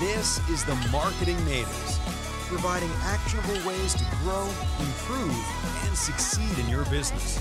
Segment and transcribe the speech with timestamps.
[0.00, 2.00] This is the Marketing Natives,
[2.48, 4.42] providing actionable ways to grow,
[4.80, 7.40] improve, and succeed in your business.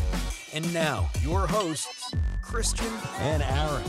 [0.54, 2.14] And now, your hosts,
[2.44, 3.84] Christian and Aaron.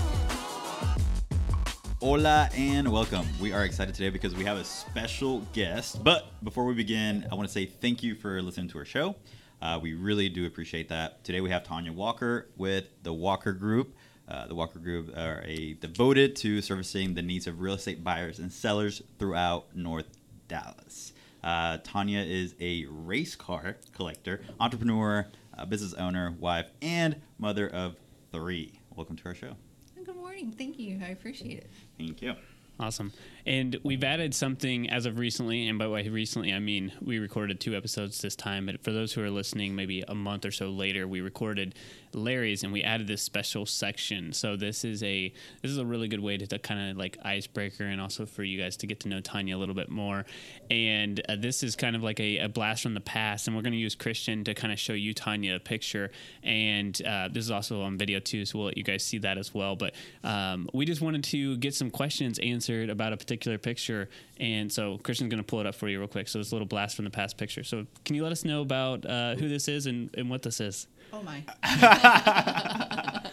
[2.01, 3.27] Hola and welcome.
[3.39, 6.03] We are excited today because we have a special guest.
[6.03, 9.15] But before we begin, I want to say thank you for listening to our show.
[9.61, 11.23] Uh, we really do appreciate that.
[11.23, 13.95] Today we have Tonya Walker with the Walker Group.
[14.29, 18.39] Uh, the Walker Group are a devoted to servicing the needs of real estate buyers
[18.39, 20.07] and sellers throughout North
[20.49, 21.13] Dallas.
[21.43, 25.27] Uh, Tonya is a race car collector, entrepreneur,
[25.59, 27.97] uh, business owner, wife, and mother of
[28.33, 28.81] three.
[28.97, 29.57] Welcome to our show.
[30.05, 30.53] Good morning.
[30.57, 31.01] Thank you.
[31.05, 31.71] I appreciate it.
[31.99, 32.35] Thank you.
[32.81, 33.13] Awesome.
[33.47, 37.61] And we've added something as of recently, and by way recently, I mean we recorded
[37.61, 38.67] two episodes this time.
[38.67, 41.75] But for those who are listening, maybe a month or so later, we recorded
[42.15, 44.33] Larry's, and we added this special section.
[44.33, 47.19] So this is a this is a really good way to, to kind of like
[47.23, 50.25] icebreaker, and also for you guys to get to know Tonya a little bit more.
[50.71, 53.63] And uh, this is kind of like a, a, blast from the past, and we're
[53.63, 56.11] going to use Christian to kind of show you Tonya a picture.
[56.43, 59.37] And uh, this is also on video too, so we'll let you guys see that
[59.37, 59.77] as well.
[59.77, 64.09] But um, we just wanted to get some questions answered about a particular particular picture.
[64.39, 66.29] And so Christian's going to pull it up for you real quick.
[66.29, 67.65] So it's a little blast from the past picture.
[67.65, 70.61] So can you let us know about uh, who this is and, and what this
[70.61, 70.87] is?
[71.13, 71.43] Oh my.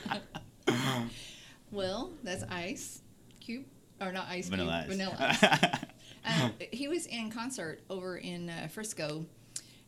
[1.72, 3.02] well, that's Ice
[3.40, 3.66] Cube,
[4.00, 5.10] or not Ice Vanilla Cube, Ice.
[5.20, 5.78] Vanilla
[6.26, 6.42] Ice.
[6.42, 9.26] um, he was in concert over in uh, Frisco,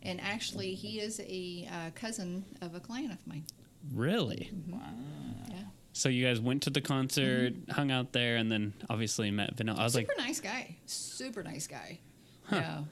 [0.02, 3.45] and actually he is a uh, cousin of a client of mine.
[3.94, 4.50] Really?
[4.53, 4.72] Mm-hmm.
[4.72, 4.89] Wow.
[5.94, 5.99] Yeah.
[5.99, 7.72] So you guys went to the concert, mm-hmm.
[7.72, 9.80] hung out there, and then obviously met Vanilla.
[9.80, 11.99] I was super like, nice guy, super nice guy.
[12.45, 12.55] Huh.
[12.55, 12.83] Yeah.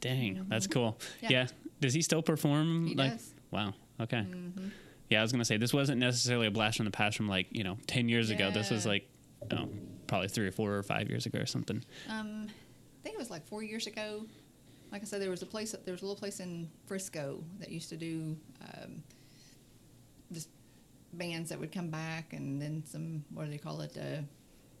[0.00, 0.48] Dang, mm-hmm.
[0.48, 0.98] that's cool.
[1.22, 1.28] Yeah.
[1.30, 1.46] yeah.
[1.80, 2.86] Does he still perform?
[2.86, 3.34] He like, does.
[3.50, 3.74] wow.
[4.00, 4.18] Okay.
[4.18, 4.68] Mm-hmm.
[5.08, 7.48] Yeah, I was gonna say this wasn't necessarily a blast from the past from like
[7.50, 8.50] you know ten years ago.
[8.50, 9.08] This was like,
[9.50, 9.68] oh,
[10.06, 11.82] probably three or four or five years ago or something.
[12.08, 14.26] Um, I think it was like four years ago.
[14.92, 15.74] Like I said, there was a place.
[15.84, 18.36] There was a little place in Frisco that used to do
[18.74, 19.02] um,
[20.32, 20.48] just
[21.12, 23.24] bands that would come back, and then some.
[23.34, 23.96] What do they call it?
[23.96, 24.22] Uh,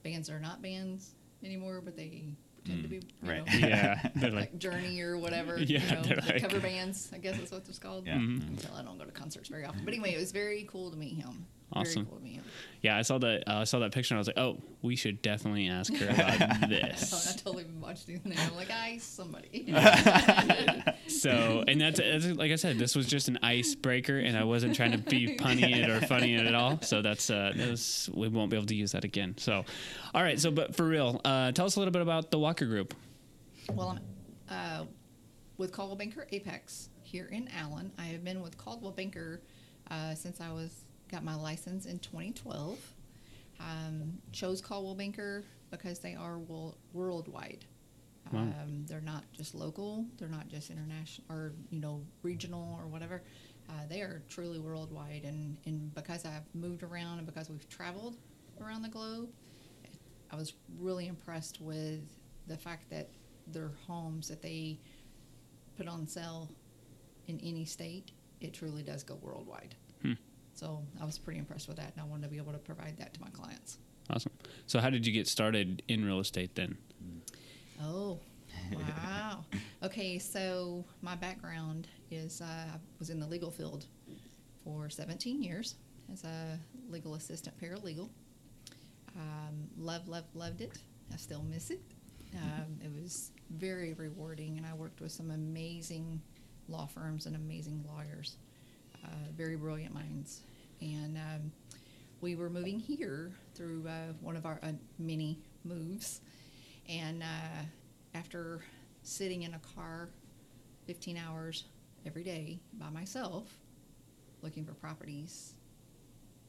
[0.02, 1.10] bands that are not bands
[1.44, 2.24] anymore, but they
[2.62, 2.96] pretend to be.
[2.96, 3.46] You right.
[3.46, 5.58] Know, Yeah, they're like like, Journey or whatever.
[5.58, 7.10] Yeah, you know, they're the like- cover bands.
[7.12, 8.06] I guess that's what it's called.
[8.06, 8.14] Yeah.
[8.16, 8.64] Mhm.
[8.70, 10.96] Well, I don't go to concerts very often, but anyway, it was very cool to
[10.96, 11.46] meet him.
[11.72, 12.02] Awesome.
[12.02, 12.44] Very cool to meet him.
[12.82, 13.44] yeah, I saw that.
[13.48, 16.08] Uh, I saw that picture and I was like, oh, we should definitely ask her
[16.08, 17.36] about Oh, I this.
[17.36, 19.66] totally watched it, and I'm like, "I somebody."
[21.10, 24.74] So, and that's, that's like I said, this was just an icebreaker, and I wasn't
[24.74, 26.80] trying to be punny it or funny it at all.
[26.82, 29.34] So that's uh, that was, we won't be able to use that again.
[29.38, 29.64] So,
[30.14, 30.38] all right.
[30.38, 32.94] So, but for real, uh, tell us a little bit about the Walker Group.
[33.72, 33.98] Well,
[34.48, 34.84] I'm uh,
[35.58, 37.92] with Coldwell Banker Apex here in Allen.
[37.98, 39.42] I have been with Coldwell Banker
[39.90, 42.78] uh, since I was got my license in 2012.
[43.60, 47.64] Um, chose Coldwell Banker because they are wo- worldwide.
[48.32, 48.40] Wow.
[48.40, 50.06] Um, they're not just local.
[50.18, 53.22] They're not just international or you know regional or whatever.
[53.68, 58.16] Uh, they are truly worldwide, and, and because I've moved around and because we've traveled
[58.60, 59.28] around the globe,
[60.32, 62.00] I was really impressed with
[62.46, 63.10] the fact that
[63.46, 64.78] their homes that they
[65.76, 66.50] put on sale
[67.26, 68.10] in any state,
[68.40, 69.74] it truly does go worldwide.
[70.02, 70.14] Hmm.
[70.54, 72.96] So I was pretty impressed with that, and I wanted to be able to provide
[72.98, 73.78] that to my clients.
[74.08, 74.32] Awesome.
[74.66, 76.76] So, how did you get started in real estate then?
[77.82, 78.18] Oh,
[78.72, 79.44] wow.
[79.82, 83.86] okay, so my background is uh, I was in the legal field
[84.64, 85.76] for 17 years
[86.12, 86.58] as a
[86.90, 88.08] legal assistant paralegal.
[89.16, 90.78] Um, love, love, loved it.
[91.12, 91.80] I still miss it.
[92.36, 96.20] Um, it was very rewarding, and I worked with some amazing
[96.68, 98.36] law firms and amazing lawyers,
[99.04, 100.42] uh, very brilliant minds.
[100.80, 101.52] And um,
[102.20, 106.20] we were moving here through uh, one of our uh, many moves.
[106.90, 107.62] And uh,
[108.14, 108.62] after
[109.02, 110.08] sitting in a car
[110.86, 111.64] 15 hours
[112.04, 113.46] every day by myself,
[114.42, 115.54] looking for properties,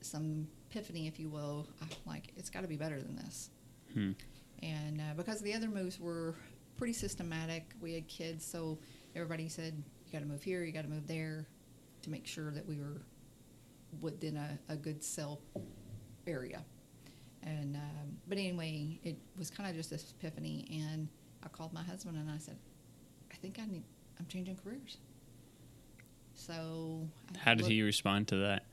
[0.02, 3.52] some epiphany, if you will, I'm like, it's got to be better than this.
[3.94, 4.12] Hmm.
[4.64, 6.34] And uh, because the other moves were
[6.76, 8.80] pretty systematic, we had kids, so
[9.16, 11.46] everybody said, you got to move here, you got to move there
[12.02, 13.02] to make sure that we were
[14.00, 15.40] within a, a good sell
[16.26, 16.64] area.
[17.44, 21.08] And um, but anyway, it was kind of just this epiphany, and
[21.44, 22.58] I called my husband and I said,
[23.32, 23.84] I think I need.
[24.20, 24.98] I'm changing careers.
[26.36, 28.66] So I How did looked- he respond to that?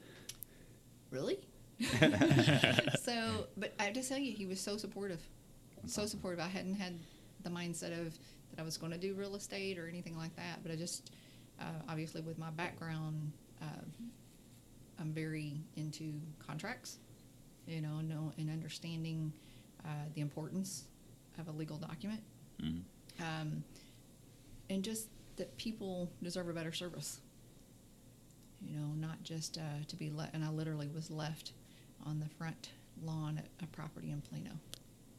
[1.10, 1.38] really?
[3.02, 5.22] so, but I have to tell you, he was so supportive,
[5.86, 6.40] so supportive.
[6.40, 6.98] I hadn't had
[7.44, 8.18] the mindset of
[8.50, 10.62] that I was going to do real estate or anything like that.
[10.62, 11.10] But I just,
[11.60, 13.32] uh, obviously, with my background,
[13.62, 13.64] uh,
[15.00, 16.12] I'm very into
[16.44, 16.98] contracts,
[17.68, 19.32] you know, know and understanding
[19.84, 20.84] uh, the importance
[21.38, 22.22] of a legal document,
[22.60, 22.82] Mhm.
[23.20, 23.62] um,
[24.70, 27.20] and just that people deserve a better service.
[28.60, 30.34] You know, not just uh, to be let.
[30.34, 31.52] And I literally was left
[32.04, 32.70] on the front
[33.04, 34.58] lawn at a property in Plano.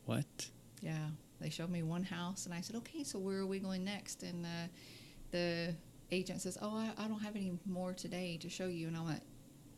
[0.05, 0.49] What?
[0.81, 1.07] Yeah,
[1.39, 4.23] they showed me one house, and I said, "Okay, so where are we going next?"
[4.23, 4.67] And uh,
[5.31, 5.73] the
[6.11, 9.01] agent says, "Oh, I, I don't have any more today to show you." And I
[9.01, 9.23] went,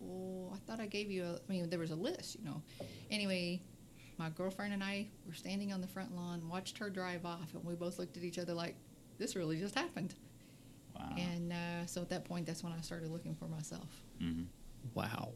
[0.03, 1.33] "Oh, I thought I gave you a.
[1.35, 2.61] I mean, there was a list, you know."
[3.09, 3.61] Anyway,
[4.17, 7.63] my girlfriend and I were standing on the front lawn, watched her drive off, and
[7.63, 8.75] we both looked at each other like,
[9.17, 10.15] "This really just happened."
[10.95, 11.15] Wow.
[11.17, 14.03] And uh, so at that point, that's when I started looking for myself.
[14.21, 14.45] Mhm.
[14.93, 15.31] Wow.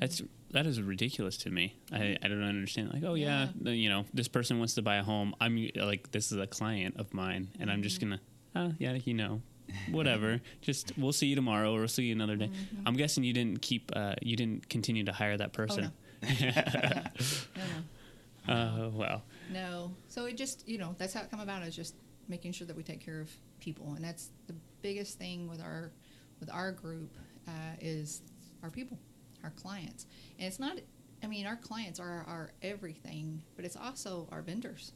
[0.00, 0.20] That's
[0.50, 1.74] that is ridiculous to me.
[1.90, 2.92] I, I don't understand.
[2.92, 3.70] Like, oh yeah, Yeah.
[3.72, 5.34] you know, this person wants to buy a home.
[5.40, 8.20] I'm like, this is a client of mine, and I'm just gonna,
[8.54, 9.40] oh yeah, you know,
[9.90, 10.40] whatever.
[10.60, 12.50] just we'll see you tomorrow, or we'll see you another day.
[12.86, 15.92] I'm guessing you didn't keep, uh, you didn't continue to hire that person.
[17.56, 17.62] No,
[18.46, 18.52] no.
[18.52, 19.22] Uh, well,
[19.52, 19.92] No.
[20.08, 21.94] So it just, you know, that's how it come about is just
[22.28, 23.30] making sure that we take care of
[23.60, 25.92] people, and that's the biggest thing with our
[26.40, 27.16] with our group
[27.46, 28.22] uh, is
[28.62, 28.98] our people,
[29.44, 30.06] our clients,
[30.38, 30.78] and it's not.
[31.22, 34.92] I mean, our clients are our everything, but it's also our vendors.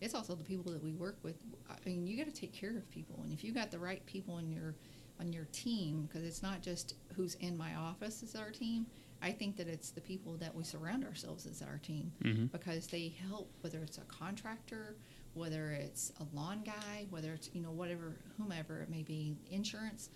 [0.00, 1.36] It's also the people that we work with.
[1.68, 4.04] I mean, you got to take care of people, and if you got the right
[4.06, 4.74] people in your
[5.18, 8.86] on your team, because it's not just who's in my office is our team.
[9.22, 12.50] I think that it's the people that we surround ourselves as our team Mhm.
[12.50, 14.96] because they help whether it's a contractor
[15.34, 20.08] whether it's a lawn guy whether it's you know whatever whomever it may be insurance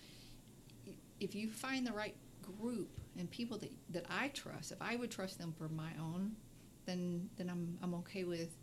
[1.20, 2.16] if you find the right
[2.60, 2.88] group
[3.18, 6.34] and people that, that i trust if i would trust them for my own
[6.86, 8.56] then then i'm, I'm okay with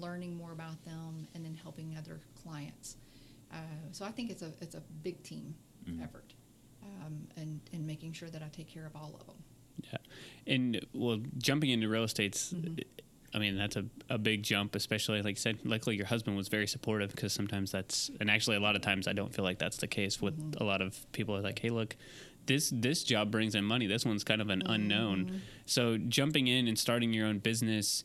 [0.00, 2.96] learning more about them and then helping other clients
[3.52, 3.56] uh,
[3.92, 5.54] so i think it's a it's a big team
[5.88, 6.02] Mhm.
[6.02, 6.32] effort
[6.82, 9.36] um, and and making sure that i take care of all of them
[9.92, 9.98] yeah,
[10.46, 12.52] and well, jumping into real estate's.
[12.54, 12.82] Mhm.
[13.34, 15.58] I mean, that's a, a big jump, especially like you said.
[15.64, 19.06] Luckily, your husband was very supportive because sometimes that's, and actually, a lot of times
[19.06, 20.62] I don't feel like that's the case with Mm-hmm.
[20.62, 21.36] a lot of people.
[21.36, 21.94] Are like, hey, look,
[22.46, 23.86] this this job brings in money.
[23.86, 24.72] This one's kind of an Mm-hmm.
[24.72, 25.42] unknown.
[25.66, 28.02] So jumping in and starting your own business,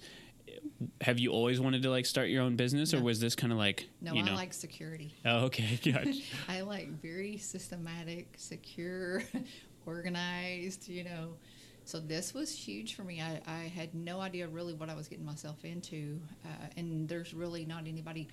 [1.01, 3.59] have you always wanted to like start your own business, or was this kind of
[3.59, 6.13] like, no you i like security oh, okay, gotcha.
[6.49, 9.23] I like very systematic, secure,
[9.85, 11.35] organized, you know.
[11.83, 13.21] So this was huge for me.
[13.21, 16.21] I, I had no idea really what I was getting myself into.
[16.45, 18.27] Uh, and there's really not anybody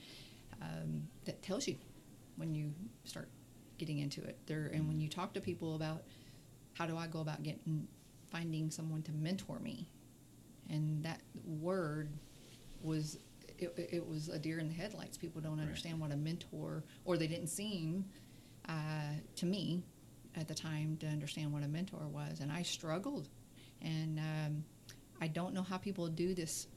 [0.60, 1.76] um, that tells you
[2.36, 2.72] when you
[3.04, 3.28] start
[3.78, 4.38] getting into it.
[4.46, 6.02] There and when you talk to people about
[6.74, 7.88] how do I go about getting
[8.30, 9.88] finding someone to mentor me,
[10.68, 12.10] and that word
[12.82, 13.18] was
[13.58, 15.18] it, it was a deer in the headlights.
[15.18, 18.04] People don't understand what a mentor, or they didn't seem
[18.68, 19.82] uh, to me
[20.36, 23.28] at the time to understand what a mentor was, and I struggled.
[23.82, 24.64] And um,
[25.20, 26.68] I don't know how people do this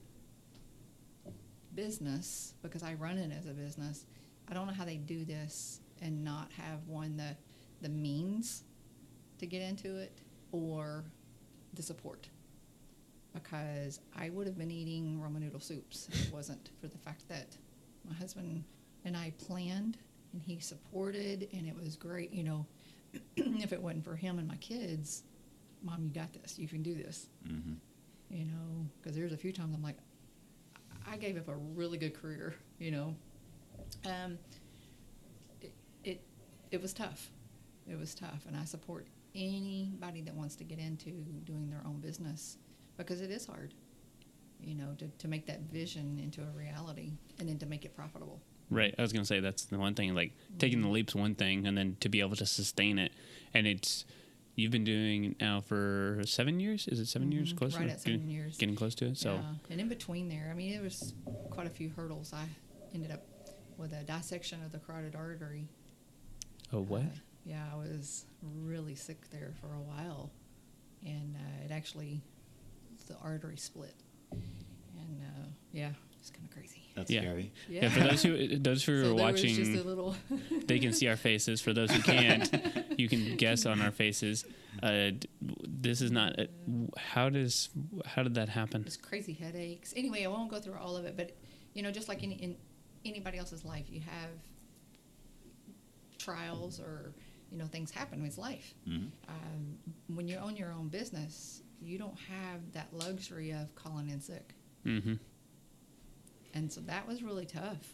[1.75, 4.05] business because I run it as a business.
[4.49, 7.35] I don't know how they do this and not have one the
[7.81, 8.63] the means
[9.39, 10.19] to get into it
[10.51, 11.03] or
[11.73, 12.27] the support
[13.33, 17.27] because I would have been eating ramen noodle soups if it wasn't for the fact
[17.29, 17.55] that
[18.07, 18.63] my husband
[19.05, 19.97] and I planned
[20.33, 22.33] and he supported and it was great.
[22.33, 22.65] You know,
[23.35, 25.23] if it wasn't for him and my kids,
[25.83, 26.57] mom, you got this.
[26.59, 27.27] You can do this.
[27.47, 27.75] Mhm.
[28.29, 29.97] You know, because there's a few times I'm like,
[31.09, 32.55] I gave up a really good career.
[32.79, 33.15] You know,
[34.05, 34.37] um,
[35.61, 35.73] it,
[36.03, 36.21] it
[36.71, 37.29] it was tough.
[37.89, 41.09] It was tough, and I support anybody that wants to get into
[41.45, 42.57] doing their own business
[43.03, 43.73] because it is hard.
[44.61, 47.95] You know, to, to make that vision into a reality and then to make it
[47.95, 48.39] profitable.
[48.69, 48.93] Right.
[48.97, 50.13] I was going to say that's the one thing.
[50.13, 53.11] Like taking the leap's one thing, and then to be able to sustain it,
[53.53, 54.05] and it's
[54.55, 56.87] you've been doing now for seven years.
[56.87, 57.53] Is it 7 years?
[57.53, 57.75] Mhm, Close.
[57.75, 58.57] right to- at seven getting, years.
[58.57, 59.17] Getting close to it.
[59.17, 59.55] So Yeah.
[59.71, 61.13] And in between there, I mean, it was
[61.49, 62.31] quite a few hurdles.
[62.33, 62.45] I
[62.93, 63.25] ended up
[63.77, 65.67] with a dissection of the carotid artery.
[66.71, 67.01] oh what?
[67.01, 67.05] Uh,
[67.45, 70.31] yeah, I was really sick there for a while,
[71.03, 72.21] and uh, it actually
[73.07, 73.95] the artery split,
[74.31, 76.77] and uh, yeah, it's kind of crazy.
[76.95, 77.21] That's Yeah.
[77.21, 77.51] scary.
[77.69, 77.89] yeah.
[77.89, 80.19] For those who those who so are there was just a watching,
[80.67, 81.61] they can see our faces.
[81.61, 82.49] For those who can't,
[82.97, 84.45] you can guess on our faces.
[84.83, 85.11] Uh,
[85.67, 86.37] this is not.
[86.39, 86.47] A,
[86.97, 87.69] how does
[88.05, 88.83] how did that happen?
[88.83, 89.93] Just crazy headaches.
[89.95, 91.35] Anyway, I won't go through all of it, but
[91.73, 92.57] you know, just like in, in
[93.05, 94.29] anybody else's life, you have
[96.17, 97.13] trials or
[97.51, 98.23] you know things happen.
[98.25, 98.73] It's life.
[98.87, 99.11] Mhm.
[99.27, 99.77] Um,
[100.07, 104.53] when you own your own business, you don't have that luxury of calling in sick,
[104.85, 105.13] Mm-hmm.
[106.53, 107.93] and so that was really tough.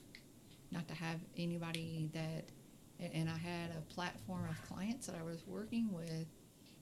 [0.71, 2.45] Not to have anybody that,
[3.13, 6.27] and- I had a platform of clients that I was working with,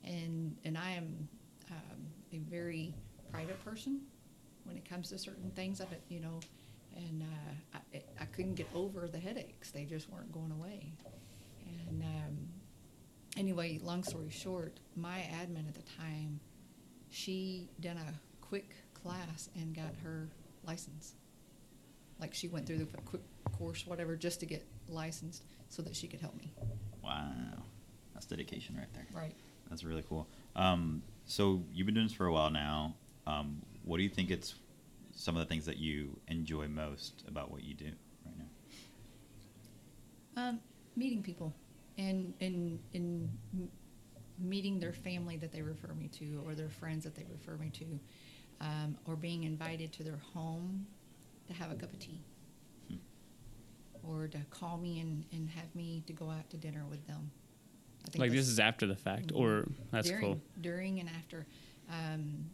[0.03, 1.27] and and I am
[1.71, 1.97] um,
[2.33, 2.93] a very
[3.31, 4.01] private person
[4.63, 5.81] when it comes to certain things.
[5.81, 6.39] I, you know,
[6.95, 9.71] and uh, I, I couldn't get over the headaches.
[9.71, 10.93] They just weren't going away.
[11.89, 12.38] And um,
[13.38, 16.39] anyway, long story short, my admin at the time,
[17.15, 20.27] she done a quick class and got her
[20.65, 21.13] license.
[22.19, 23.22] Like she went through the quick
[23.57, 26.51] course, whatever, just to get licensed so that she could help me.
[27.01, 27.31] Wow,
[28.13, 29.07] that's dedication right there.
[29.13, 29.34] Right.
[29.69, 30.27] That's really cool.
[30.57, 32.95] Um, so you've been doing this for a while now.
[33.25, 34.55] Um, what do you think it's
[35.15, 37.91] some of the things that you enjoy most about what you do
[38.25, 38.36] right
[40.36, 40.50] now?
[40.50, 40.60] Um,
[40.98, 41.53] meeting people
[41.98, 43.29] and and and
[44.37, 47.69] meeting their family that they refer me to, or their friends that they refer me
[47.69, 47.99] to,
[48.61, 50.85] um, or being invited to their home
[51.47, 52.19] to have a cup of tea,
[52.89, 52.95] Hmm.
[54.03, 57.31] or to call me and, and have me to go out to dinner with them.
[58.07, 60.41] I think Like this is after the fact, or that's during, cool.
[60.61, 61.45] During and after,
[61.89, 62.45] um,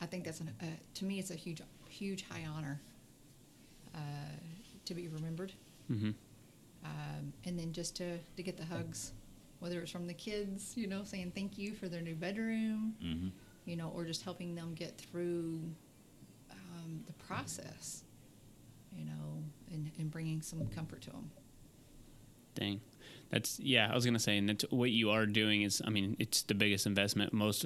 [0.00, 2.80] I think that's an, uh, to me it's a huge huge high honor
[3.94, 3.98] uh,
[4.84, 5.52] to be remembered
[5.88, 6.10] hmm
[6.84, 9.12] um, and then just to, to get the hugs,
[9.64, 13.28] whether it's from the kids, you know, saying thank you for their new bedroom, Mm-hmm.
[13.64, 15.58] you know, or just helping them get through
[16.50, 18.04] um, the process,
[18.92, 19.42] you know,
[19.72, 21.30] and, and bringing some comfort to them.
[22.54, 22.82] Dang.
[23.30, 23.88] That's yeah.
[23.90, 26.54] I was gonna say, and that's what you are doing is, I mean, it's the
[26.54, 27.64] biggest investment most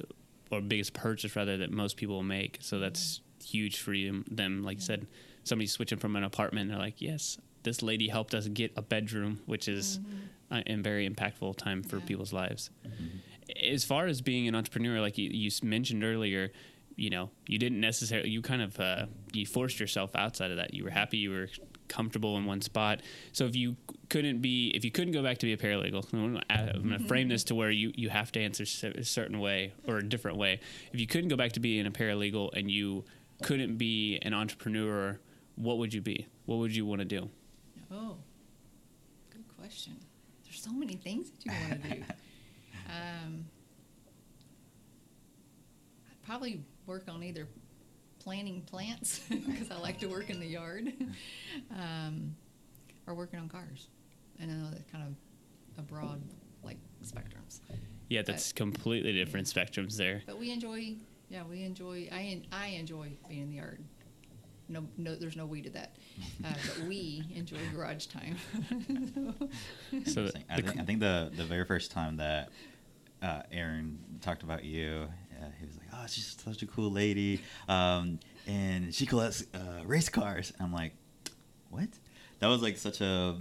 [0.52, 2.58] or biggest purchase rather that most people make.
[2.60, 4.22] So that's huge for you.
[4.30, 5.08] Them, like you said,
[5.42, 9.40] somebody switching from an apartment, they're like, yes, this lady helped us get a bedroom,
[9.46, 10.00] which is a,
[10.50, 12.04] a very impactful time for Yeah.
[12.04, 12.70] people's lives.
[13.62, 16.52] As far as being an entrepreneur, like you, you mentioned earlier,
[16.96, 20.74] you know, you didn't necessarily, you kind of, uh, you forced yourself outside of that.
[20.74, 21.48] You were happy, you were
[21.86, 23.00] comfortable in one spot.
[23.32, 23.76] So if you
[24.10, 27.00] couldn't be, if you couldn't go back to be a paralegal, I'm gonna- I'm going
[27.00, 30.06] to frame this to where you, you have to answer a certain way or a
[30.06, 30.60] different way.
[30.92, 33.04] If you couldn't go back to being a paralegal and you
[33.42, 35.18] couldn't be an entrepreneur,
[35.54, 36.26] what would you be?
[36.46, 37.30] What would you want to do?
[37.90, 38.16] Oh,
[39.30, 39.94] good question.
[40.58, 42.02] There's so many things that you want to do.
[42.88, 43.44] um,
[46.10, 47.46] I'd probably work on either
[48.18, 50.92] planting plants because I like to work in the yard,
[51.78, 52.34] um,
[53.06, 53.88] or working on cars.
[54.40, 55.14] And I know that's kind of
[55.78, 56.20] a broad
[56.64, 57.60] like spectrums,
[58.08, 60.22] Yeah, that's completely different spectrums there.
[60.26, 60.96] but we enjoy.
[61.30, 62.08] Yeah, we enjoy.
[62.10, 63.78] I I enjoy being in the yard.
[64.68, 65.96] No, no, there's no we to that,
[66.44, 68.37] uh, but we enjoy garage time.
[70.06, 72.50] So the, I, think, I think the the very first time that
[73.22, 75.08] uh, Aaron talked about you,
[75.40, 79.84] uh, he was like, "Oh, she's such a cool lady, um, and she collects uh,
[79.87, 80.92] race cars." I'm like,
[81.70, 81.88] "What?"
[82.40, 83.37] That was like such a,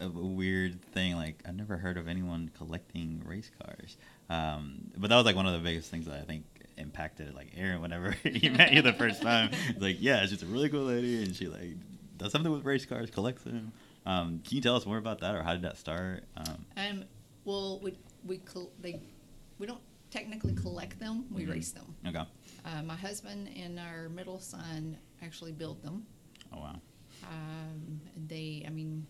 [0.00, 1.16] a weird thing.
[1.16, 3.96] Like I've never heard of anyone collecting race cars.
[4.30, 6.44] Um, but that was like one of the biggest things that I think
[6.78, 9.50] impacted like Aaron whenever he met you the first time.
[9.72, 11.76] He's like, yeah, she's a really cool lady, and she like
[12.16, 13.72] does something with race cars, collects them.
[14.06, 16.24] Um, can you tell us more about that, or how did that start?
[16.36, 17.04] Um, Um,
[17.44, 17.94] well, we
[18.24, 19.00] we col- they
[19.58, 19.80] we don't
[20.10, 21.50] technically collect them; we Mhm.
[21.50, 21.94] race them.
[22.06, 22.24] okay.
[22.64, 26.06] Uh, my husband and our middle son actually build them.
[26.52, 26.80] Oh wow.
[27.24, 29.06] Um, they, I mean,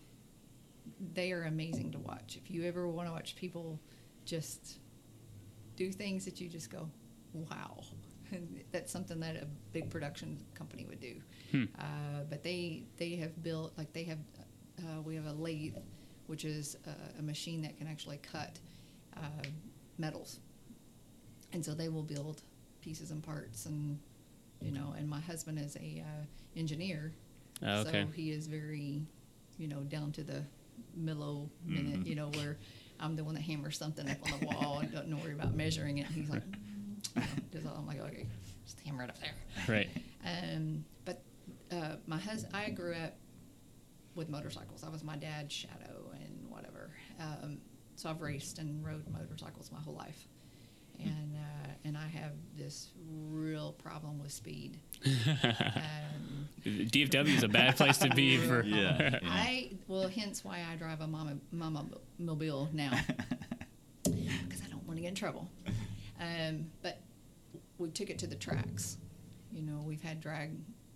[1.13, 2.37] they are amazing to watch.
[2.43, 3.79] If you ever want to watch people
[4.25, 4.79] just
[5.75, 6.89] do things that you just go,
[7.33, 7.83] "Wow,"
[8.31, 11.15] and that's something that a big production company would do.
[11.51, 11.63] Hmm.
[11.77, 14.19] Uh, but they they have built like they have
[14.79, 15.77] uh, we have a lathe,
[16.27, 18.59] which is a, a machine that can actually cut
[19.17, 19.21] uh,
[19.97, 20.39] metals,
[21.53, 22.41] and so they will build
[22.81, 23.99] pieces and parts and
[24.61, 24.93] you know.
[24.97, 26.25] And my husband is a uh,
[26.59, 27.11] engineer,
[27.63, 28.03] Oh, okay.
[28.05, 29.01] so he is very
[29.57, 30.43] you know down to the
[30.97, 32.05] millo minute, Mhm.
[32.05, 32.57] you know where.
[33.01, 35.99] I'm the one that hammers something up on the wall and doesn't worry about measuring
[35.99, 36.07] it.
[36.07, 36.43] He's like,
[37.51, 38.25] does all- I'm like, okay,
[38.65, 39.33] just hammer it up there.
[39.67, 39.89] right.
[40.25, 41.23] Um, but
[41.71, 43.15] uh, my husband, I grew up
[44.15, 44.83] with motorcycles.
[44.83, 46.89] I was my dad's shadow and whatever.
[47.21, 47.59] Um,
[47.95, 50.27] so I've raced and rode motorcycles my whole life,
[50.99, 52.89] and uh, and I have this
[53.31, 54.77] real problem with speed.
[55.45, 58.63] Um, DFW is a bad place to be for.
[58.65, 59.19] Yeah.
[59.23, 61.85] I well, hence why I drive a mama mama
[62.17, 62.91] mobile now
[64.03, 65.49] because I don't want to get in trouble.
[66.19, 67.01] Um, but
[67.77, 68.97] we took it to the tracks.
[69.51, 70.51] You know, we've had drag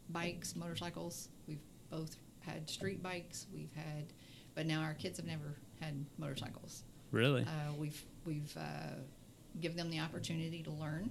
[0.10, 1.30] bikes, motorcycles.
[1.48, 3.48] We've both had street bikes.
[3.54, 4.06] We've had,
[4.56, 6.84] but now our kids have never had motorcycles.
[7.12, 7.44] really?
[7.44, 8.96] Uh, we've we've uh,
[9.62, 11.10] given them the opportunity to learn,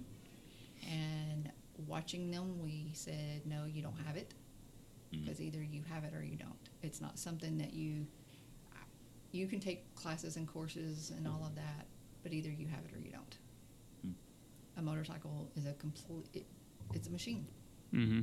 [0.90, 1.50] and
[1.86, 4.34] watching them, we said, no, you don't have it
[5.14, 5.24] Mm.
[5.26, 6.54] because either you have it or you don't.
[6.82, 8.06] It's not something that you
[9.30, 11.86] you can take classes and courses and all of that,
[12.22, 13.36] but either you have it or you don't.
[14.76, 16.46] A motorcycle is a complete it,
[16.94, 17.46] it's a machine,
[17.94, 18.20] mm-hmm.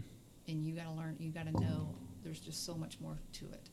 [0.47, 1.15] and you got to learn.
[1.19, 1.93] You got to know.
[2.23, 3.69] There's just so much more to it.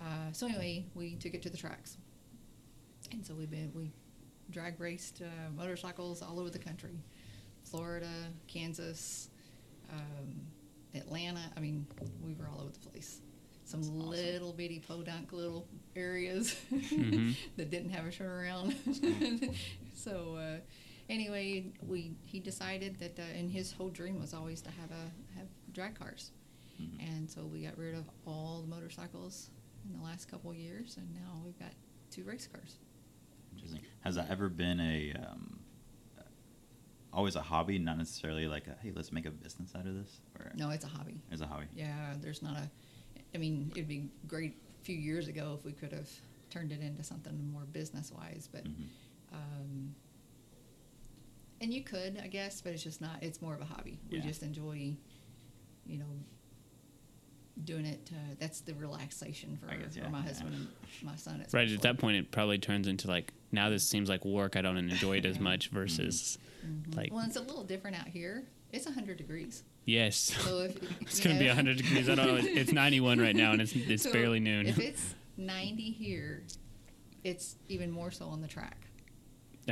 [0.00, 1.96] Uh, so anyway, we took it to the tracks,
[3.12, 3.92] and so we've been we
[4.50, 6.98] drag raced uh, motorcycles all over the country,
[7.64, 8.10] Florida,
[8.48, 9.28] Kansas,
[9.92, 10.40] um,
[10.94, 11.40] Atlanta.
[11.56, 11.86] I mean,
[12.22, 13.20] we were all over the place.
[13.64, 14.08] Some awesome.
[14.08, 17.36] little bitty podunk little areas Mhm.
[17.56, 18.74] that didn't have a turnaround.
[19.94, 20.56] so uh,
[21.08, 25.36] anyway, we he decided that, uh, and his whole dream was always to have a
[25.38, 26.30] have drag cars,
[26.80, 27.00] Mhm.
[27.00, 29.50] and so we got rid of all the motorcycles
[29.84, 31.72] in the last couple of years, and now we've got
[32.10, 32.76] two race cars.
[33.54, 33.82] Interesting.
[34.00, 35.58] Has that ever been a um,
[37.12, 40.20] always a hobby, not necessarily like a, hey, let's make a business out of this,
[40.38, 41.20] or No, it's a hobby.
[41.30, 41.66] it's a hobby?
[41.74, 42.70] Yeah, there's not a.
[43.34, 46.08] I mean, it'd be great a few years ago if we could have
[46.50, 48.64] turned it into something more business wise, but.
[48.64, 48.88] Mhm.
[49.32, 49.94] Um,
[51.62, 53.22] and you could, I guess, but it's just not.
[53.22, 53.98] It's more of a hobby.
[54.10, 54.94] We just enjoy,
[55.86, 56.04] you know,
[57.64, 58.10] doing it.
[58.12, 60.24] Uh, that's the relaxation for, I guess, for my yeah.
[60.24, 60.68] husband and
[61.02, 61.44] my son.
[61.52, 64.56] Right at that point, it probably turns into like now this seems like work.
[64.56, 66.96] I don't enjoy it as much versus Mhm.
[66.96, 68.44] like well, it's a little different out here.
[68.72, 70.16] It's hundred degrees, yes.
[70.16, 72.08] so if It's gonna be know- 100 degrees.
[72.08, 72.36] I don't know.
[72.36, 74.66] It's, it's 91 right now, and it's it's So barely noon.
[74.66, 76.42] If it's ninety here,
[77.22, 78.86] it's even more so on the track.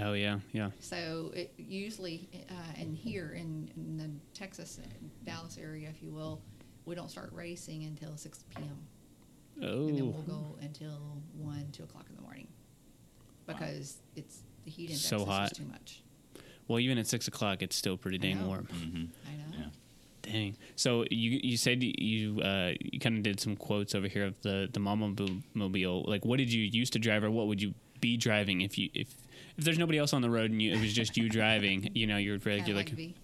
[0.01, 0.71] Oh yeah, yeah.
[0.81, 4.79] So it usually, uh, in here in, in the Texas,
[5.25, 6.41] Dallas area, if you will,
[6.87, 8.69] we don't start racing until 6 p.m.
[9.63, 9.89] Oh.
[9.89, 12.47] And then Oh, we'll go until 1, 2 o'clock in the morning.
[13.47, 15.49] Because it's the heat index So is hot.
[15.49, 16.03] just too much.
[16.69, 18.47] well, even at six o'clock, it's still pretty dang know.
[18.47, 18.69] warm.
[18.73, 19.09] Mhm.
[19.29, 19.59] I know.
[19.59, 19.65] Yeah.
[20.23, 20.57] Dang.
[20.77, 24.41] So you you said you uh, you kind of did some quotes over here of
[24.43, 25.15] the the Mama
[25.55, 26.05] Mobile.
[26.07, 28.89] Like, what did you used to drive, or what would you be driving if you
[28.95, 29.13] if
[29.61, 31.91] if there's nobody else on the road and you, it was just you driving?
[31.95, 32.83] You know, your regular.
[32.83, 33.15] Cadillac V.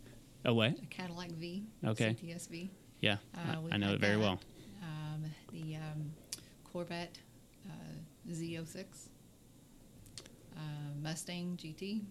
[0.44, 0.72] Oh what?
[0.72, 1.64] A Cadillac V.
[1.84, 2.14] Okay.
[2.22, 2.70] CTS V.
[3.00, 4.20] Yeah, Uh, I, I know it very that.
[4.20, 4.38] well.
[4.82, 6.12] Um, the um,
[6.70, 7.16] Corvette
[7.68, 8.84] uh, Z06,
[10.56, 10.60] uh,
[11.02, 12.02] Mustang GT.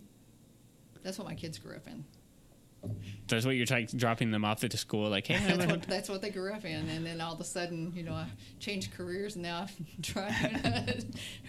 [1.04, 2.04] That's what my kids grew up in.
[3.28, 6.10] That's what you're trying dropping them off at the school, like, hey, That's what, that's
[6.10, 6.88] what they grew up in.
[6.90, 8.28] And then all of a sudden, you know, I
[8.60, 10.56] changed careers and now I'm driving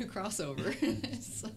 [0.01, 0.75] a crossover.
[1.23, 1.49] so.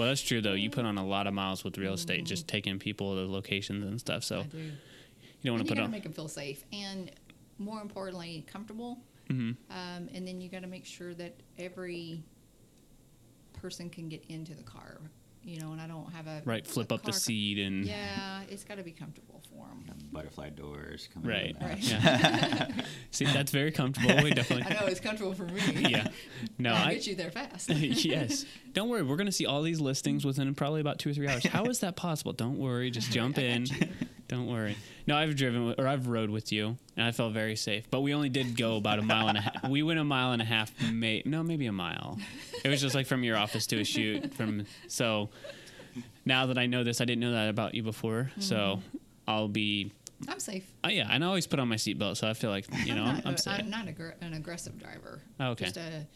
[0.00, 0.54] Well, that's true though.
[0.54, 3.84] You put on a lot of miles with real estate, just taking people to locations
[3.84, 4.24] and stuff.
[4.24, 4.56] So do.
[4.56, 4.72] you
[5.44, 5.90] don't want to you put on.
[5.90, 6.64] make them feel safe.
[6.72, 7.10] And
[7.58, 8.98] more importantly, comfortable.
[9.28, 9.56] Mhm.
[9.68, 12.22] Um, and then you got to make sure that every
[13.52, 15.02] person can get into the car.
[15.42, 18.42] You know, and I don't have a Right, flip a up the seat and Yeah,
[18.50, 19.96] it's got to be comfortable for them.
[20.12, 21.56] Butterfly doors coming Right.
[21.60, 21.68] out.
[21.68, 21.78] Right.
[21.78, 22.68] Yeah.
[23.10, 24.22] See, that's very comfortable.
[24.22, 24.66] We definitely.
[24.76, 25.60] I know it's comfortable for me.
[25.90, 26.08] Yeah.
[26.58, 26.94] No, I'll I.
[26.94, 27.70] get you there fast.
[27.70, 28.44] yes.
[28.74, 29.02] Don't worry.
[29.02, 31.44] We're going to see all these listings within probably about two or three hours.
[31.46, 32.32] How is that possible?
[32.34, 32.90] Don't worry.
[32.90, 33.66] Just jump I got in.
[34.30, 34.76] Don't worry.
[35.06, 37.90] No, I've driven or I've rode with you, and I felt very safe.
[37.90, 39.68] But we only did go about a mile and a half.
[39.68, 40.72] We went a mile and a half.
[40.90, 42.16] May, no, maybe a mile.
[42.64, 44.32] It was just like from your office to a shoot.
[44.34, 45.28] From so.
[46.24, 48.30] Now that I know this, I didn't know that about you before.
[48.38, 48.96] So Mm-hmm.
[49.26, 49.92] I'll be.
[50.28, 50.70] I'm safe.
[50.84, 53.02] Oh yeah, and I always put on my seatbelt, so I feel like you know
[53.04, 53.58] I'm not, I'm safe.
[53.58, 55.20] I'm not aggr- an aggressive driver.
[55.40, 55.64] Oh, okay.
[55.64, 56.06] Just a,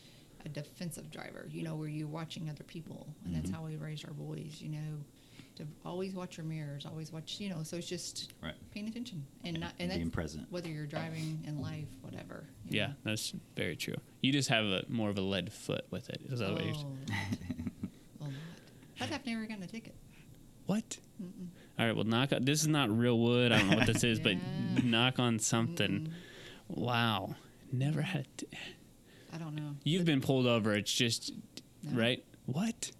[0.44, 1.46] a defensive driver.
[1.50, 3.54] You know, where you're watching other people, and that's Mhm.
[3.54, 4.58] how we raise our boys.
[4.60, 4.78] You know,
[5.56, 7.38] to always watch your mirrors, always watch.
[7.40, 8.54] You know, so it's just Right.
[8.72, 10.50] paying attention and not and Being that's present.
[10.50, 12.44] whether you're driving in life, whatever.
[12.68, 12.94] Yeah, know.
[13.04, 13.94] that's very true.
[14.22, 16.20] You just have a more of a lead foot with it.
[16.30, 16.80] Is that what you're Oh,
[18.20, 18.32] a lot.
[18.98, 19.94] But I've never gotten a ticket.
[20.66, 20.98] What?
[21.22, 21.48] Mm-mm.
[21.78, 22.32] All right, well, knock.
[22.32, 23.52] On, this is not real wood.
[23.52, 24.36] I don't know what this is, but
[24.84, 26.12] knock on something.
[26.68, 27.36] Wow,
[27.70, 28.26] never had.
[28.38, 28.46] T-
[29.32, 29.74] I don't know.
[29.84, 30.72] You've been pulled over.
[30.74, 31.32] It's just
[31.82, 31.98] No.
[32.00, 32.24] right.
[32.46, 32.92] What?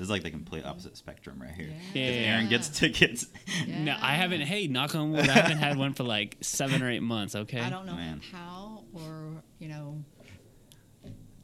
[0.00, 0.02] Wow.
[0.02, 1.70] This is like the complete opposite spectrum right here.
[1.94, 2.02] Yeah.
[2.02, 3.26] If Aaron gets tickets.
[3.68, 4.40] No, I haven't.
[4.40, 5.28] Hey, knock on wood.
[5.28, 7.34] I haven't had one for like seven or eight months.
[7.34, 7.60] Okay.
[7.60, 8.20] I don't know Man.
[8.32, 10.02] how or you know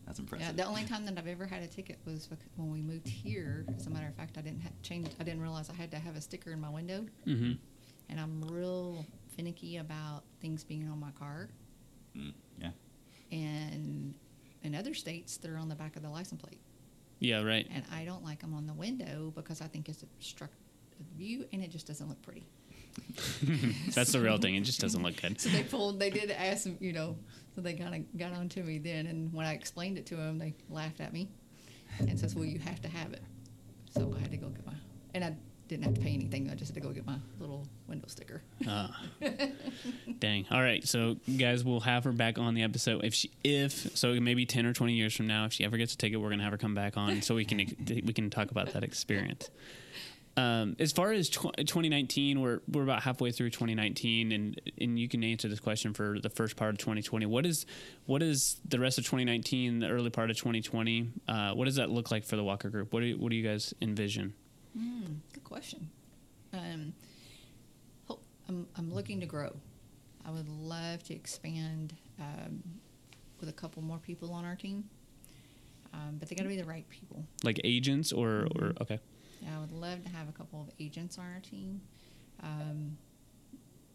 [0.07, 0.57] That's Yeah, impressive.
[0.57, 3.67] the only time that I've ever had a ticket was when we moved here.
[3.77, 5.09] As a matter of fact, I didn't ha- change.
[5.21, 7.53] I didn't realize I had to have a sticker in my window, Mm-hmm.
[8.09, 9.05] and I'm real
[9.37, 11.51] finicky about things being on my car.
[12.17, 12.71] Mm, yeah.
[13.33, 14.15] And
[14.63, 16.61] in other states, they're on the back of the license plate,
[17.19, 17.43] Yeah.
[17.43, 17.67] Right.
[17.73, 20.59] and I don't like them on the window because I think it's obstructed
[21.17, 22.47] view, and it just doesn't look pretty.
[23.95, 24.55] That's the real thing.
[24.55, 25.41] It just doesn't look good.
[25.41, 26.01] So they pulled.
[26.01, 27.17] They did ask, you know.
[27.55, 30.17] So they kind of got on to me then, and when I explained it to
[30.17, 31.29] them, they laughed at me
[31.99, 33.23] and says, "Well, you have to have it."
[33.91, 34.75] So I had to go get my,
[35.15, 35.37] and I
[35.69, 36.51] didn't have to pay anything.
[36.51, 38.43] I just had to go get my little window sticker.
[38.67, 38.89] Uh,
[40.19, 40.47] dang.
[40.51, 40.87] All right.
[40.87, 43.05] So, guys, we'll have her back on the episode.
[43.05, 45.95] If she, if so, maybe ten or twenty years from now, if she ever gets
[45.95, 47.59] a ticket, we're gonna have her come back on so we can
[48.05, 49.51] we can talk about that experience.
[50.39, 55.09] Um, as far as tw- 2019, we're we're about halfway through 2019, and and you
[55.09, 57.25] can answer this question for the first part of 2020.
[57.27, 57.65] What is
[58.05, 61.09] what is the rest of 2019, the early part of 2020?
[61.27, 62.93] Uh, what does that look like for the Walker Group?
[62.93, 64.35] What do you, what do you guys envision?
[65.33, 65.91] Good question.
[66.53, 66.93] Um,
[68.49, 69.55] I'm, I'm looking to grow.
[70.25, 72.63] I would love to expand um,
[73.41, 74.85] with a couple more people on our team,
[75.93, 77.25] um, but they got to be the right people.
[77.43, 79.01] Like agents or or okay,
[79.55, 81.81] I would love to have a couple of agents on our team
[82.43, 82.97] um,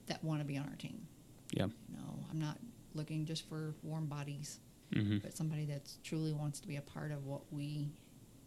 [0.08, 1.06] that want to be on our team.
[1.52, 2.58] yeah, No, I'm not
[2.94, 4.60] looking just for warm bodies,
[4.94, 7.90] hmm but somebody that truly wants to be a part of what we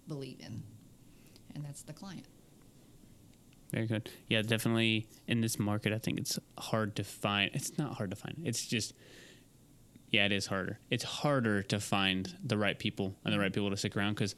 [0.09, 0.62] believe in,
[1.54, 2.26] and that's the client.
[3.72, 4.08] very good.
[4.28, 7.50] Yeah, definitely in this market, I think it's hard to find.
[7.54, 8.40] It's not hard to find.
[8.44, 8.94] It's just
[10.10, 10.78] yeah, it is harder.
[10.90, 14.36] It's harder to find the right people and the right people to stick around because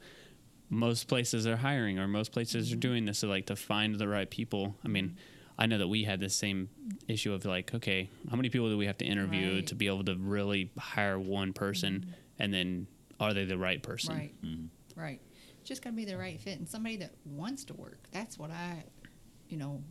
[0.71, 2.79] most places are hiring or most places are mm-hmm.
[2.79, 3.19] doing this.
[3.19, 4.75] So like to find the right people.
[4.83, 5.17] I mean,
[5.59, 6.69] I know that we had the same
[7.07, 9.67] issue of like, okay, how many people do we have to interview Right.
[9.67, 12.11] to be able to really hire one person, mm-hmm.
[12.39, 12.87] and then
[13.19, 14.15] are they the right person?
[14.15, 14.41] Right.
[14.43, 14.99] Mm-hmm.
[14.99, 15.21] Right.
[15.67, 17.99] Just got to be the right fit and somebody that wants to work.
[18.11, 18.83] That's what I,
[19.49, 19.83] you know,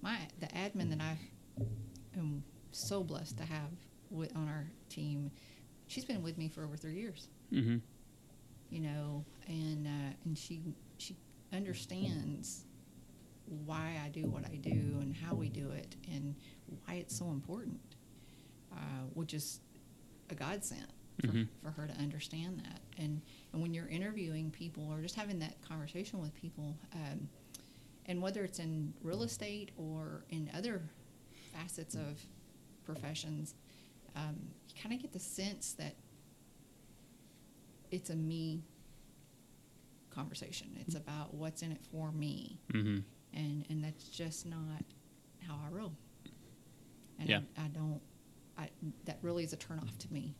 [0.00, 1.18] my the admin that I
[2.16, 3.70] am so blessed to have
[4.10, 5.32] with on our team.
[5.88, 7.26] She's been with me for over three years.
[7.52, 7.78] Mm-hmm.
[8.70, 10.62] You know, and uh, and she
[10.98, 11.16] she
[11.52, 12.64] understands
[13.66, 14.70] why I do what I do
[15.00, 16.36] and how we do it and
[16.86, 17.80] why it's so important,
[18.72, 18.76] uh,
[19.14, 19.60] which is
[20.30, 20.86] a godsend
[21.20, 21.48] for, Mhm.
[21.62, 22.80] for her to understand that.
[22.96, 23.20] And
[23.54, 27.28] and when you're interviewing people or just having that conversation with people, um,
[28.06, 30.82] and whether it's in real estate or in other
[31.52, 32.20] facets of
[32.84, 33.54] professions,
[34.16, 34.36] um,
[34.68, 35.94] you kind of get the sense that
[37.92, 38.64] it's a me
[40.10, 40.68] conversation.
[40.80, 42.98] It's about what's in it for me, Mm-hmm.
[43.34, 44.82] and and that's just not
[45.46, 45.92] how I roll.
[47.20, 47.40] And Yeah.
[47.56, 48.00] I, I don't.
[48.58, 48.68] I
[49.04, 50.34] that really is a turnoff to me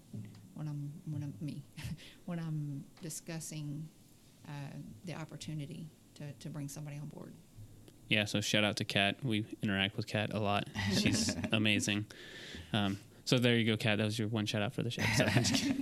[0.54, 1.62] when I'm when I'm me
[2.26, 3.88] when I'm discussing
[4.48, 4.50] uh,
[5.04, 7.32] the opportunity to, to bring somebody on board.
[8.08, 9.16] Yeah, so shout out to Kat.
[9.22, 10.68] We interact with Kat a lot.
[10.92, 12.04] She's amazing.
[12.72, 13.98] Um, so there you go, Kat.
[13.98, 15.02] That was your one shout out for the show.
[15.16, 15.26] So,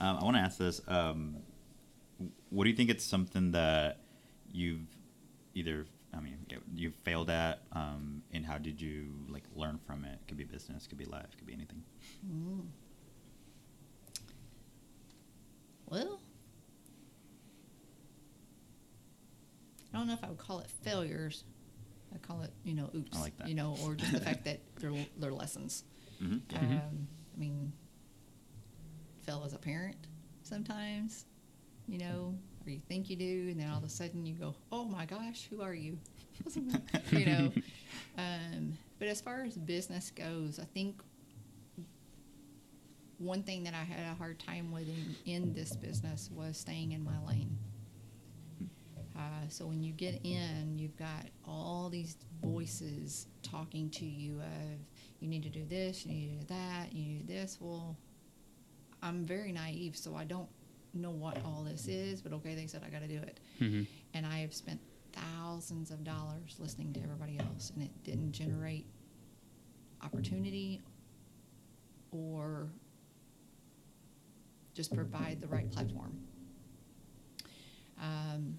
[0.00, 0.80] Um, I want to ask this.
[0.86, 1.38] Um,
[2.50, 3.98] what do you think it's something that
[4.52, 4.86] you've
[5.54, 6.36] either, I mean,
[6.74, 10.18] you've failed at, um, and how did you like learn from it?
[10.28, 11.82] Could be business, could be life, could be anything.
[12.24, 12.66] Mm.
[15.90, 16.20] Well,
[19.92, 21.44] I don't know if I would call it failures.
[22.14, 23.16] I call it, you know, oops.
[23.16, 23.48] I like that.
[23.48, 25.84] You know, or just the fact that they're they're lessons.
[26.22, 26.56] Mm-hmm.
[26.56, 27.72] Um, I mean,
[29.24, 29.96] fail as a parent
[30.42, 31.26] sometimes,
[31.86, 32.34] you know,
[32.66, 35.06] or you think you do, and then all of a sudden you go, "Oh my
[35.06, 35.98] gosh, who are you?"
[37.10, 37.52] you know.
[38.16, 41.00] Um, but as far as business goes, I think
[43.18, 46.92] one thing that I had a hard time with in, in this business was staying
[46.92, 47.58] in my lane.
[49.16, 54.78] Uh, so when you get in, you've got all these voices talking to you of
[55.18, 57.58] you need to do this, you need to do that, you need to do this.
[57.60, 57.96] Well,
[59.02, 60.48] I'm very naive, so I don't
[60.94, 63.40] know what all this is, but okay, they said I got to do it.
[63.60, 63.86] Mhm.
[64.14, 64.80] And I have spent
[65.12, 68.86] thousands of dollars listening to everybody else, and it didn't generate
[70.02, 70.80] opportunity
[72.12, 72.68] or
[74.78, 76.16] just provide the right platform.
[78.00, 78.56] Um,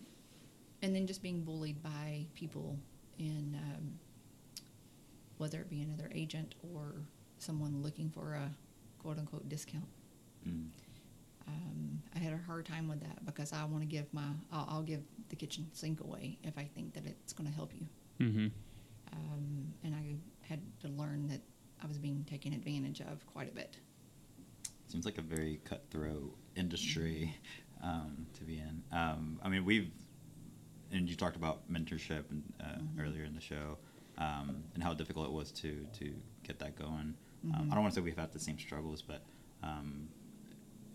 [0.81, 2.77] and then just being bullied by people
[3.17, 3.97] in um,
[5.37, 6.95] whether it be another agent or
[7.37, 8.51] someone looking for a
[9.01, 9.87] quote unquote discount.
[10.45, 10.65] Mm.
[11.47, 14.67] Um, I had a hard time with that because I want to give my I'll,
[14.69, 17.87] I'll give the kitchen sink away if I think that it's going to help you.
[18.19, 18.51] Mhm.
[19.13, 21.39] Um, and I had to learn that
[21.81, 23.77] I was being taken advantage of quite a bit.
[24.89, 27.35] Seems like a very cutthroat industry
[27.83, 28.81] um, to be in.
[28.91, 29.91] Um, I mean, we've,
[30.91, 32.99] and you talked about mentorship and, uh, Mhm.
[32.99, 33.77] earlier in the show,
[34.17, 37.13] um, and how difficult it was to to get that going.
[37.43, 37.71] Um, Mhm.
[37.71, 39.23] I don't want to say we've had the same struggles, but
[39.61, 40.09] um,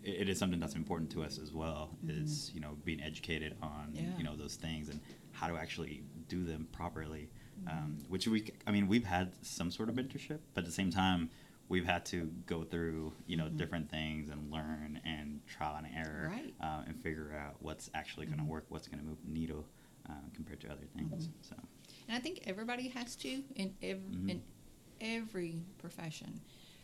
[0.03, 1.97] it, it is something that's important to us as well.
[2.05, 4.17] Is you know being educated on Yeah.
[4.17, 4.99] you know those things and
[5.31, 7.29] how to actually do them properly.
[7.67, 8.09] Um, Mhm.
[8.09, 11.29] which we, I mean, we've had some sort of mentorship, but at the same time,
[11.67, 13.57] we've had to go through you know Mhm.
[13.57, 16.53] different things and learn and trial and error Right.
[16.61, 18.47] uh, and figure out what's actually going to Mhm.
[18.49, 19.65] work, what's going to move the needle
[20.07, 21.27] uh, compared to other things.
[21.27, 21.31] Mhm.
[21.41, 21.55] So
[22.07, 24.29] And I think everybody has to in ev- Mhm.
[24.29, 24.43] in
[25.01, 26.39] every profession.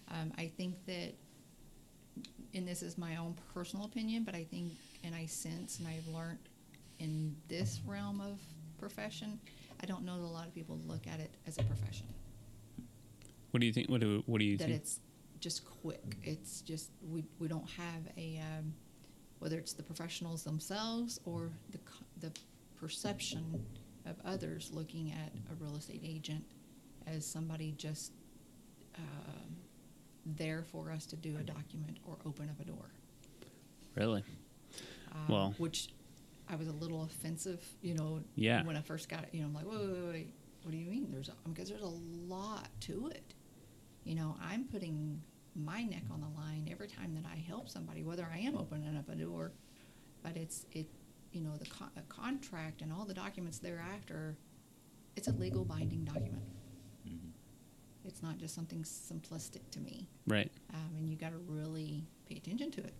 [0.08, 1.14] Um, I think that,
[2.56, 6.08] and this is my own personal opinion, but I think and I sense and I've
[6.08, 6.40] learned
[7.00, 8.40] in this realm of
[8.80, 9.40] profession.
[9.80, 12.08] I don't know that a lot of people look at it as a profession.
[13.52, 13.90] What do you think?
[13.90, 14.76] What do What do you that think?
[14.78, 15.00] it's
[15.40, 16.18] just quick.
[16.24, 18.74] It's just we we don't have a um,
[19.40, 21.80] whether it's the professionals themselves or the
[22.20, 22.32] the
[22.80, 23.64] perception
[24.06, 26.44] of others looking at a real estate agent
[27.08, 28.12] as somebody just
[28.98, 29.56] um,
[30.26, 32.90] there for us to do a document or open up a door.
[33.96, 34.24] Really?
[35.12, 35.90] Um, Well- which
[36.50, 38.64] I was a little offensive, you know, Yeah.
[38.64, 39.30] when I first got it.
[39.34, 40.34] You know, I'm like, wait, wait, wait, wait.
[40.64, 41.10] What do you mean?
[41.12, 43.31] There's a, because there's a lot to it.
[44.04, 45.22] You know, I'm putting
[45.56, 48.96] my neck on the line every time that I help somebody, whether I am opening
[48.98, 49.52] up a door,
[50.24, 50.88] but it's it,
[51.32, 54.36] you know, the con- contract and all the documents thereafter.
[55.16, 56.44] It's a legal binding document.
[57.06, 57.32] Mhm.
[58.06, 60.52] It's not just something simplistic to me Right.
[60.74, 62.94] um, and you got to really pay attention to it.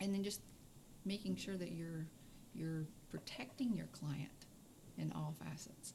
[0.00, 0.40] And then just
[1.04, 2.06] making sure that you're
[2.54, 4.46] you're protecting your client
[4.96, 5.92] in all facets,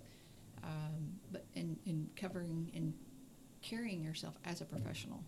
[0.63, 2.93] um, but in, in covering and
[3.61, 5.23] carrying yourself as a professional.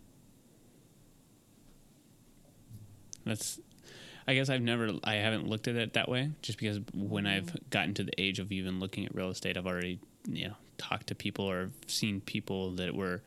[3.26, 3.60] That's.
[4.28, 4.91] I guess I've never.
[5.04, 6.30] I haven't looked at it that way.
[6.41, 7.69] Just because when I've Mhm.
[7.69, 11.08] gotten to the age of even looking at real estate, I've already you know talked
[11.08, 13.22] to people or seen people that were.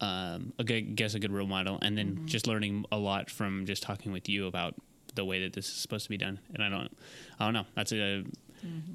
[0.00, 2.26] Um, a good, guess a good role model, and then Mhm.
[2.26, 4.74] just learning a lot from just talking with you about
[5.14, 6.40] the way that this is supposed to be done.
[6.52, 6.90] And I don't,
[7.38, 7.66] I don't know.
[7.76, 8.24] That's a.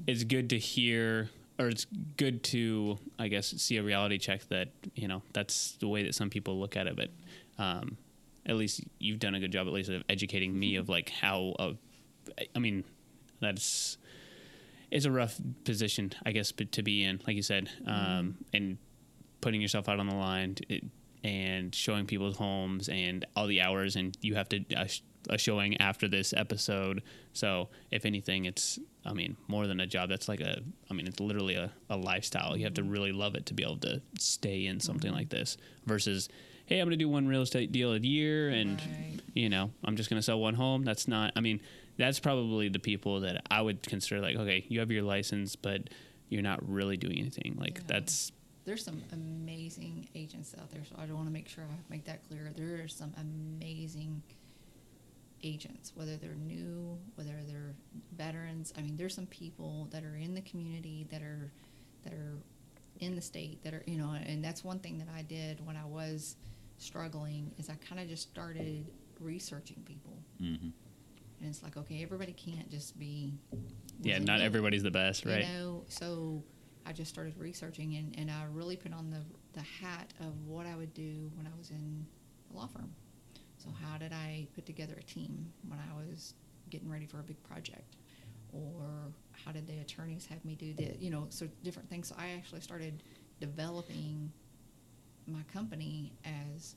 [0.06, 4.68] It's good to hear, or it's good to, I guess, see a reality check that
[4.94, 6.96] you know that's the way that some people look at it.
[6.96, 7.10] But
[7.58, 7.96] um,
[8.46, 11.54] at least you've done a good job, at least of educating me of like how.
[11.58, 11.72] Uh,
[12.54, 12.84] I mean,
[13.40, 13.98] that's
[14.90, 18.78] it's a rough position, I guess, but to be in, like you said, um, and
[19.40, 20.84] putting yourself out on the line it,
[21.24, 25.80] and showing people's homes and all the hours, and you have to sh- a showing
[25.80, 27.02] after this episode.
[27.32, 30.08] So, if anything, it's I mean more than a job.
[30.08, 30.60] That's like a
[30.90, 32.56] I mean it's literally a, a lifestyle.
[32.56, 32.90] You have to mm-hmm.
[32.90, 36.28] really love it to be able to stay in something like this versus.
[36.66, 39.20] Hey, I'm going to do one real estate deal a year, and Right.
[39.32, 40.84] you know, I'm just going to sell one home.
[40.84, 41.62] That's not, I mean,
[41.96, 45.88] that's probably the people that I would consider like, okay, you have your license, but
[46.28, 47.56] you're not really doing anything.
[47.58, 47.84] Like, Yeah.
[47.86, 48.32] that's,
[48.66, 52.04] There's some amazing agents out there, so I just want to make sure I make
[52.04, 52.52] that clear.
[52.54, 54.22] There are some amazing
[55.42, 57.74] agents, whether they're new, whether they're
[58.16, 58.72] veterans.
[58.76, 61.50] I mean, there's some people that are in the community that are
[62.04, 62.34] that are
[63.00, 65.76] in the state that are you know, and that's one thing that I did when
[65.76, 66.36] I was
[66.78, 68.86] struggling is I kind of just started
[69.20, 70.60] researching people, Mhm.
[71.40, 73.34] and it's like okay, everybody can't just be
[74.00, 75.44] yeah, not everybody's the best, right?
[75.44, 76.42] you know so
[76.86, 79.20] i just started researching and, and i really put on the,
[79.52, 82.06] the hat of what i would do when i was in
[82.52, 82.90] a law firm
[83.58, 86.34] so how did i put together a team when i was
[86.70, 87.96] getting ready for a big project
[88.52, 89.12] or
[89.44, 92.30] how did the attorneys have me do the you know so different things so i
[92.30, 93.02] actually started
[93.40, 94.30] developing
[95.26, 96.74] my company as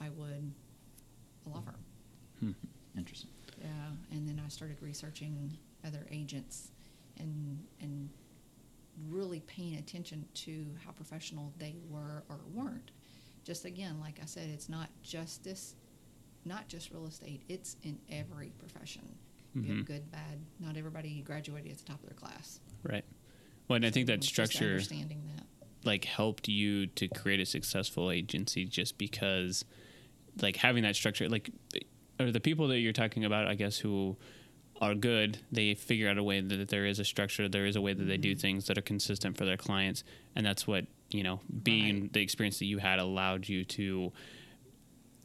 [0.00, 0.50] i would
[1.46, 1.74] a law firm
[2.40, 2.50] Hmm.
[2.98, 3.30] Interesting.
[3.60, 3.68] yeah,
[4.10, 5.56] and then I started researching
[5.86, 6.72] other agents
[7.18, 8.08] and and
[9.08, 12.90] really paying attention to how professional they were or weren't.
[13.44, 15.74] Just again, like I said, it's not just this,
[16.44, 17.42] not just real estate.
[17.48, 19.02] It's in every profession.
[19.54, 19.76] You Mhm.
[19.76, 20.38] have good, bad.
[20.60, 22.60] Not everybody graduated at the top of their class.
[22.82, 23.04] Right.
[23.68, 25.46] Well, and I think that structure, understanding that.
[25.84, 29.64] like, helped you to create a successful agency just because,
[30.40, 31.50] like, having that structure, like,
[32.20, 34.16] or the people that you're talking about, I guess, who
[34.80, 37.80] are good, they figure out a way that there is a structure, there is a
[37.80, 40.02] way that they do things that are consistent for their clients,
[40.36, 42.12] and that's what you know, being Right.
[42.14, 44.12] the experience that you had allowed you to,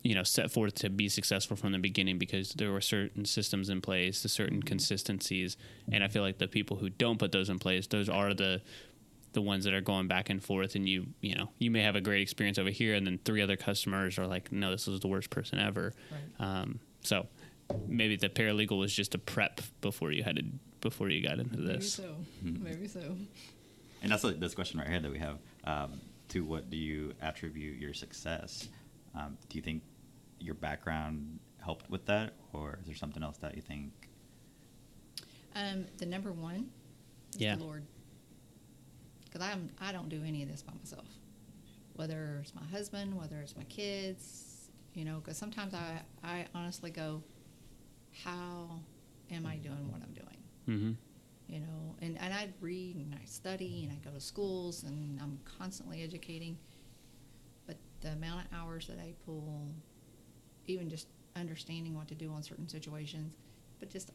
[0.08, 3.68] you know, set forth to be successful from the beginning because there were certain systems
[3.70, 5.58] in place, the certain consistencies,
[5.92, 8.62] and I feel like the people who don't put those in place, those are the
[9.34, 11.96] the ones that are going back and forth and you you know you may have
[11.96, 15.00] a great experience over here and then three other customers are like no this is
[15.02, 15.94] the worst person ever
[16.40, 16.50] Right.
[16.62, 17.28] um, so
[17.88, 20.44] maybe the paralegal was just a prep before you had to
[20.82, 22.16] before you got into this Maybe this so.
[22.42, 23.16] Maybe so.
[24.02, 25.38] And that's like this question right here that we have.
[25.66, 25.92] Um,
[26.30, 28.70] to what do you attribute your success?
[29.14, 29.84] Um, do you think
[30.40, 33.92] your background helped with that, or is there something else that you think?
[35.56, 36.70] Um, the number one
[37.36, 37.56] is Yeah.
[37.56, 37.84] the Lord.
[39.26, 41.08] Because I'm I don't do any of this by myself.
[41.96, 46.92] Whether it's my husband, whether it's my kids, you know, because sometimes I I honestly
[46.92, 47.24] go,
[48.24, 48.80] how
[49.32, 50.38] am I doing what I'm doing?
[50.68, 51.54] mm-hmm.
[51.54, 55.20] You know, and and I read and I study and I go to schools and
[55.22, 56.58] I'm constantly educating.
[57.66, 59.70] But the amount of hours that I pull,
[60.68, 63.36] even just understanding what to do on certain situations,
[63.80, 64.12] but just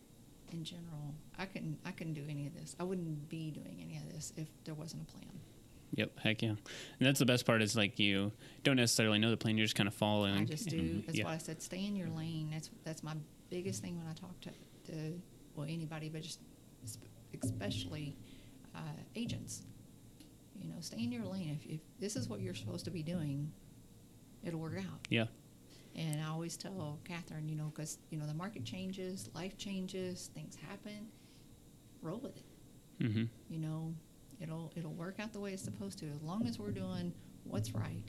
[0.51, 2.77] in general, I couldn't I couldn't do any of this.
[2.79, 5.31] I wouldn't be doing any of this if there wasn't a plan.
[5.95, 6.49] Yep, heck yeah.
[6.51, 6.59] And
[7.01, 8.33] that's the best part is like you
[8.65, 10.35] don't necessarily know the plan, you're just kind of following.
[10.37, 10.79] I just do.
[10.79, 11.25] and- That's yeah.
[11.25, 12.49] why I said stay in your lane.
[12.51, 13.15] That's that's my
[13.51, 14.51] biggest thing when I talk to,
[14.93, 15.21] to
[15.55, 16.41] well anybody, but just
[17.43, 18.17] especially
[18.75, 18.81] uh,
[19.17, 19.63] agents.
[20.61, 21.59] You know, stay in your lane.
[21.61, 23.51] If, if this is what you're supposed to be doing,
[24.45, 25.01] it'll work out.
[25.09, 25.25] Yeah.
[25.95, 30.31] And I always tell Catherine, you know, because you know the market changes, life changes,
[30.35, 31.09] things happen.
[32.01, 32.45] Roll with it.
[33.05, 33.25] Mm-hmm.
[33.51, 33.95] You know,
[34.41, 37.13] it'll it'll work out the way it's supposed to as long as we're doing
[37.45, 38.03] what's right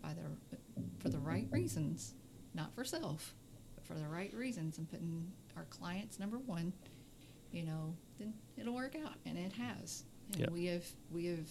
[0.00, 0.56] by the
[1.00, 2.14] for the right reasons,
[2.54, 3.34] not for self,
[3.74, 6.72] but for the right reasons and putting our clients number one.
[7.50, 10.04] You know, then it'll work out, and it has.
[10.32, 10.50] And Yep.
[10.52, 11.48] we have we have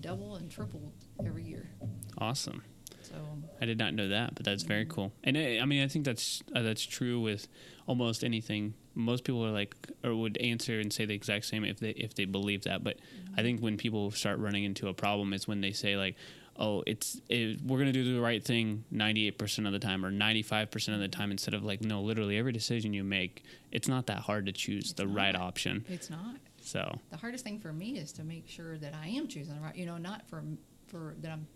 [0.00, 0.92] double and tripled
[1.24, 1.70] every year.
[2.18, 2.62] Awesome.
[3.10, 3.16] So
[3.60, 5.12] I did not know that, but that's very cool.
[5.24, 7.48] And I, I mean, I think that's uh, that's true with
[7.86, 8.74] almost anything.
[8.94, 12.14] Most people are like, or would answer and say the exact same if they if
[12.14, 12.82] they believe that.
[12.84, 12.98] But
[13.36, 16.16] I think when people start running into a problem is when they say like,
[16.56, 20.04] "Oh, it's it, we're gonna do the right thing ninety eight percent of the time
[20.04, 23.04] or ninety five percent of the time," instead of like, no, literally every decision you
[23.04, 25.84] make, it's not that hard to choose the right option.
[25.88, 26.36] it's not.
[26.62, 29.60] So the hardest thing for me is to make sure that I am choosing the
[29.60, 30.42] right, you know, not for
[30.86, 31.46] for that I'm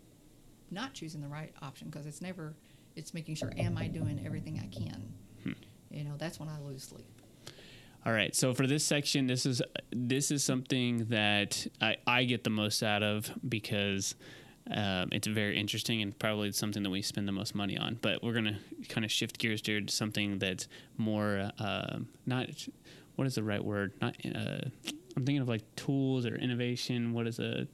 [0.70, 2.54] not choosing the right option because it's never.
[2.96, 5.12] It's making sure am I doing everything I can.
[5.90, 7.06] You know, that's when I lose sleep.
[8.04, 8.34] All right.
[8.34, 12.82] So for this section, this is this is something that I, I get the most
[12.82, 14.14] out of because
[14.70, 17.98] um, it's very interesting and probably something that we spend the most money on.
[18.02, 22.48] But we're gonna kind of shift gears to something that's more uh, not
[23.14, 23.92] what is the right word?
[24.02, 24.68] Not uh,
[25.16, 27.12] I'm thinking of like tools or innovation.
[27.12, 27.68] What is a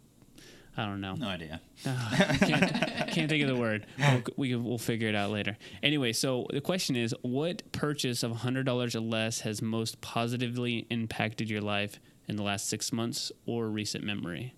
[0.76, 1.14] I don't know.
[1.14, 1.60] No idea.
[1.86, 3.86] Ah, can't, can't think of the word.
[3.98, 5.56] We'll, we, we'll figure it out later.
[5.82, 11.48] Anyway, so the question is what purchase of $100 or less has most positively impacted
[11.48, 14.54] your life in the last six months or recent memory?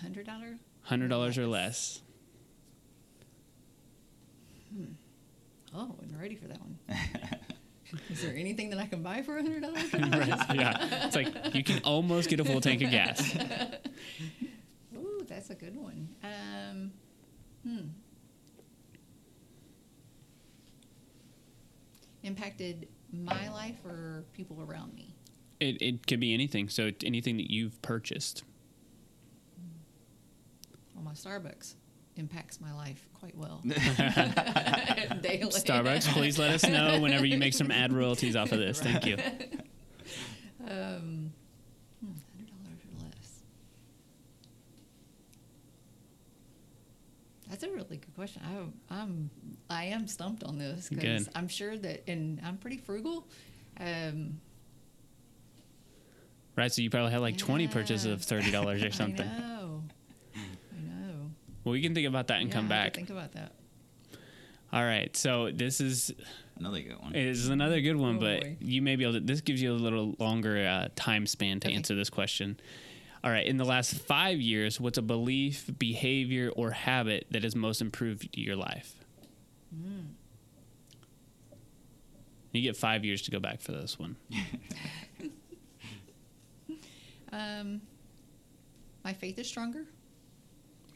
[0.00, 0.56] Hundred dollar.
[0.90, 2.02] $100 or less.
[5.74, 6.78] Oh, I'm ready for that one.
[8.10, 9.84] Is there anything that I can buy for a hundred dollars?
[10.54, 11.06] yeah.
[11.06, 13.36] It's like you can almost get a full tank of gas.
[15.36, 16.08] Ooh, that's a good one.
[16.24, 16.92] Um,
[17.62, 17.88] hmm.
[22.22, 25.14] Impacted my life or people around me?
[25.60, 26.68] It, it could be anything.
[26.68, 28.42] So anything that you've purchased.
[30.94, 31.74] Well, my Starbucks
[32.16, 33.60] impacts my life quite well.
[33.64, 35.50] Daily.
[35.50, 38.80] Starbucks, please let us know whenever you make some ad royalties off of this.
[38.80, 39.16] Thank you.
[40.68, 41.32] Um,
[42.00, 43.42] hmm, hundred dollars or less.
[47.48, 48.42] That's a really good question.
[48.90, 49.30] I, I'm
[49.70, 53.26] I am stumped on this because I'm sure that, and I'm pretty frugal.
[53.78, 54.40] Um,
[56.56, 56.72] Right.
[56.72, 59.26] So you probably had like 20 purchases of $30 or something.
[59.28, 59.82] I know.
[60.34, 61.30] I know.
[61.64, 62.94] Well, we can think about that and Yeah, come I back.
[62.94, 63.52] Think about that.
[64.72, 65.14] All right.
[65.14, 66.12] So this is
[66.58, 67.14] Another good one.
[67.14, 68.56] is another good one, Oh, but boy.
[68.60, 69.20] you may be able to.
[69.20, 71.76] This gives you a little longer uh, time span to Okay.
[71.76, 72.58] answer this question.
[73.24, 73.46] All right.
[73.46, 78.28] In the last five years, what's a belief, behavior, or habit that has most improved
[78.32, 78.94] your life?
[79.74, 80.00] Hmm.
[82.52, 84.16] You get five years to go back for this one.
[87.32, 87.82] Um,
[89.04, 89.84] my faith is stronger,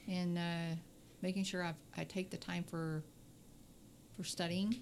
[0.08, 0.76] and uh,
[1.22, 3.02] making sure I, I take the time for
[4.16, 4.76] for studying,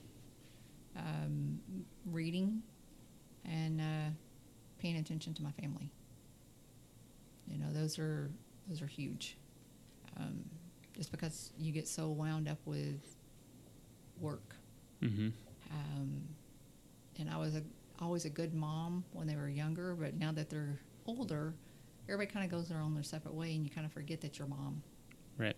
[0.96, 1.58] um,
[2.06, 2.62] reading,
[3.44, 4.10] and uh,
[4.78, 5.90] paying attention to my family.
[7.50, 8.30] You know, those are
[8.68, 9.36] those are huge.
[10.18, 10.44] Um,
[10.96, 13.00] just because you get so wound up with
[14.20, 14.54] work,
[15.00, 15.28] hmm
[15.70, 16.22] um,
[17.18, 17.62] and I was a,
[18.00, 21.54] always a good mom when they were younger, but now that they're older,
[22.08, 24.38] everybody kind of goes their own their separate way, and you kind of forget that
[24.38, 24.82] you're mom.
[25.36, 25.56] Right.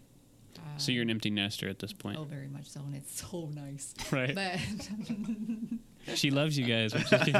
[0.57, 2.19] Uh, So you're an empty nester at this point.
[2.19, 3.95] oh, very much so, and it's so nice.
[4.11, 4.35] Right.
[4.35, 4.59] But
[6.17, 6.93] She loves you guys.
[6.95, 7.37] which is good.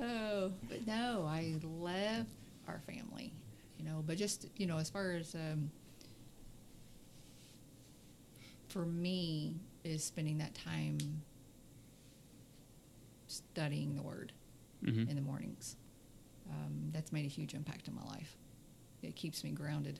[0.00, 2.26] oh, but no, I love
[2.66, 3.32] our family.
[3.78, 5.70] You know, but just you know, as far as um,
[8.68, 10.98] for me, is spending that time
[13.26, 14.32] studying the Word.
[14.84, 15.10] Mhm.
[15.10, 15.74] in the mornings.
[16.48, 18.36] Um, that's made a huge impact in my life.
[19.02, 19.98] It keeps me grounded.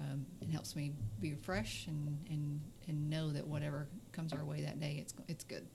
[0.00, 4.62] Um, it helps me be fresh and, and, and know that whatever comes our way
[4.62, 5.66] that day, it's it's good.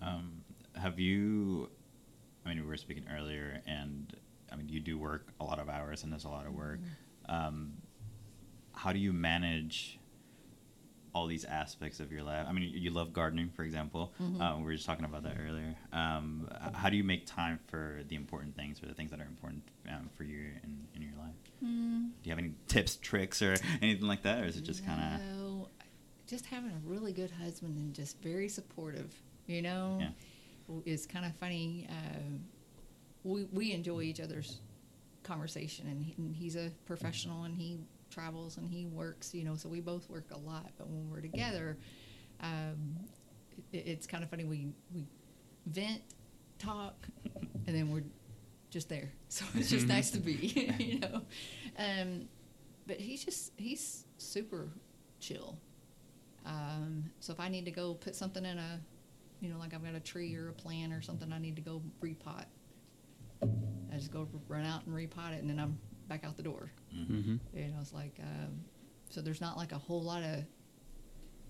[0.00, 0.42] Um,
[0.74, 1.68] have you?
[2.44, 4.14] I mean, we were speaking earlier, and
[4.52, 6.80] I mean, you do work a lot of hours, and there's a lot of work.
[7.28, 7.74] Um,
[8.72, 10.00] how do you manage
[11.14, 12.46] all these aspects of your life.
[12.48, 14.12] I mean, you love gardening, for example.
[14.22, 14.40] Mm-hmm.
[14.40, 15.74] Uh, we were just talking about that earlier.
[15.92, 19.24] Um, how do you make time for the important things or the things that are
[19.24, 21.34] important um, for you in, in your life?
[21.60, 22.08] Hmm.
[22.22, 25.00] Do you have any tips, tricks, or anything like that, or is it just kind
[25.00, 25.68] of?
[26.26, 29.12] Just having a really good husband and just very supportive.
[29.46, 30.10] You know, Yeah.
[30.84, 31.86] It's kind of funny.
[31.90, 32.40] Um,
[33.24, 34.60] we we enjoy each other's
[35.22, 37.78] conversation, and, he, and he's a professional, and he
[38.10, 39.34] travels and he works.
[39.34, 40.70] You know, so we both work a lot.
[40.78, 41.76] But when we're together,
[42.40, 42.96] um,
[43.72, 44.44] it, it's kind of funny.
[44.44, 45.06] We we
[45.66, 46.02] vent,
[46.58, 47.06] talk,
[47.66, 48.04] and then we're
[48.70, 49.10] just there.
[49.28, 50.74] So it's just nice to be.
[50.78, 51.22] You know.
[51.78, 52.28] Um,
[52.86, 54.68] but he's just he's super
[55.20, 55.56] chill.
[56.44, 58.80] Um, so if I need to go put something in a,
[59.40, 61.62] you know, like I've got a tree or a plant or something, I need to
[61.62, 62.44] go repot.
[63.42, 65.78] I just go run out and repot it, and then I'm
[66.08, 66.70] back out the door.
[66.94, 67.36] Mm-hmm.
[67.56, 68.60] You know, it's like um,
[69.08, 69.20] so.
[69.20, 70.44] There's not like a whole lot of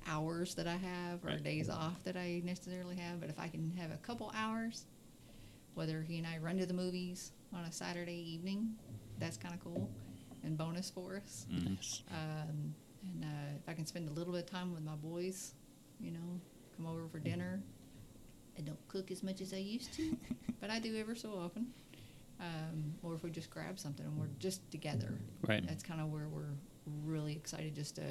[0.09, 1.43] hours that I have or Right.
[1.43, 3.20] days off that I necessarily have.
[3.20, 4.86] But if I can have a couple hours,
[5.74, 8.74] whether he and I run to the movies on a Saturday evening,
[9.18, 9.91] that's kind of cool
[10.43, 11.47] and bonus for us.
[11.51, 12.03] Nice.
[12.11, 15.55] Um, and uh, if I can spend a little bit of time with my boys,
[16.01, 16.41] you know,
[16.76, 17.61] come over for dinner.
[18.61, 20.16] I don't cook as much as I used to,
[20.61, 21.68] but I do ever so often.
[22.40, 25.14] Um, or if we just grab something and we're just together,
[25.46, 25.66] Right.
[25.66, 26.54] that's kind of where we're
[27.04, 27.74] really excited.
[27.74, 28.02] Just to,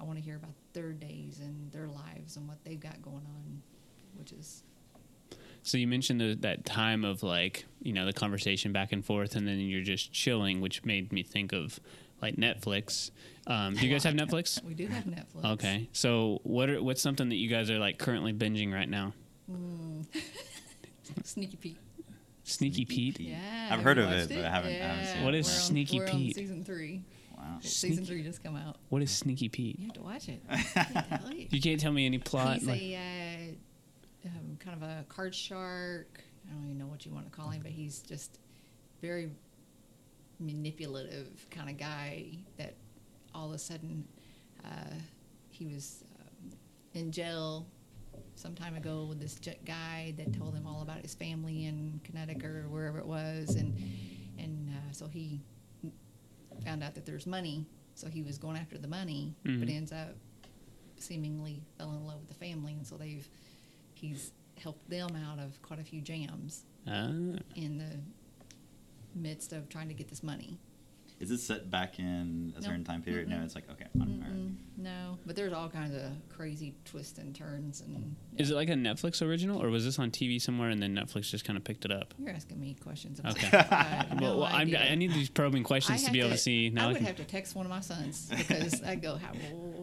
[0.00, 3.24] I want to hear about their days and their lives and what they've got going
[3.26, 3.62] on,
[4.18, 4.62] which is
[5.62, 9.36] So you mentioned the, that time of like you know the conversation back and forth,
[9.36, 11.78] and then you're just chilling, which made me think of
[12.20, 13.12] like Netflix.
[13.46, 14.62] Um, do you guys have Netflix?
[14.64, 15.52] we do have Netflix.
[15.52, 19.12] Okay, so what are what's something that you guys are like currently binging right now?
[21.24, 21.78] Sneaky Pete.
[22.44, 23.20] Sneaky Pete.
[23.20, 25.24] Yeah, I've heard of watched it, but I haven't- I haven't seen it.
[25.24, 26.36] What is we're on- Sneaky we're Pete?
[26.36, 27.04] On season three.
[27.36, 27.58] Wow.
[27.60, 28.76] Season three just come out.
[28.88, 29.78] What is Sneaky Pete?
[29.78, 30.42] You have to watch it.
[30.48, 31.46] I can't tell you.
[31.50, 32.58] You can't tell me any plot.
[32.58, 33.56] He's like- a
[34.24, 36.20] uh, um, kind of a card shark.
[36.48, 38.38] I don't even know what you want to call him, but he's just
[39.00, 39.30] very
[40.40, 42.38] manipulative kind of guy.
[42.58, 42.74] That
[43.34, 44.06] all of a sudden
[44.64, 44.94] uh,
[45.50, 46.50] he was um,
[46.94, 47.66] in jail
[48.34, 52.44] some time ago with this guy that told him all about his family in Connecticut
[52.44, 53.74] or wherever it was, and
[54.38, 55.40] and uh, so he
[56.64, 57.66] found out that there's money.
[57.94, 59.70] So he was going after the money, but Mhm.
[59.70, 60.14] ends up
[60.98, 63.28] seemingly fell in love with the family, and so they've
[63.94, 67.08] he's helped them out of quite a few jams Ah,
[67.54, 67.98] in the
[69.14, 70.58] midst of trying to get this money.
[71.22, 72.66] Is it set back in a No.
[72.66, 73.28] certain time period?
[73.28, 73.44] No, Mm-mm.
[73.44, 73.86] it's like okay.
[74.76, 76.02] No, but there's all kinds of
[76.34, 80.10] crazy twists and turns, and is it like a Netflix original, or was this on
[80.10, 82.12] TV somewhere and then Netflix just kind of picked it up?
[82.18, 83.20] you're asking me questions.
[83.20, 83.48] About Okay.
[83.50, 83.72] that.
[83.72, 84.74] I well, no well I'm.
[84.74, 86.70] I need these probing questions I to have be able to, see.
[86.70, 89.16] Now I I would can- have to text one of my sons because I go,
[89.16, 89.32] How,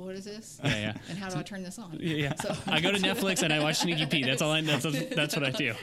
[0.09, 0.59] "What is this?
[0.63, 0.93] Yeah, yeah.
[1.07, 2.33] And how do I turn this on?" Yeah, yeah.
[2.35, 4.25] So- I go to Netflix and I watch Sneaky Pete.
[4.25, 4.61] That's all I.
[4.61, 4.83] That's
[5.15, 5.75] that's what I do.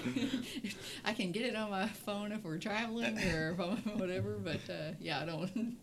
[1.04, 3.54] I can get it on my phone if we're traveling or
[3.94, 5.76] whatever, but uh, yeah, I don't.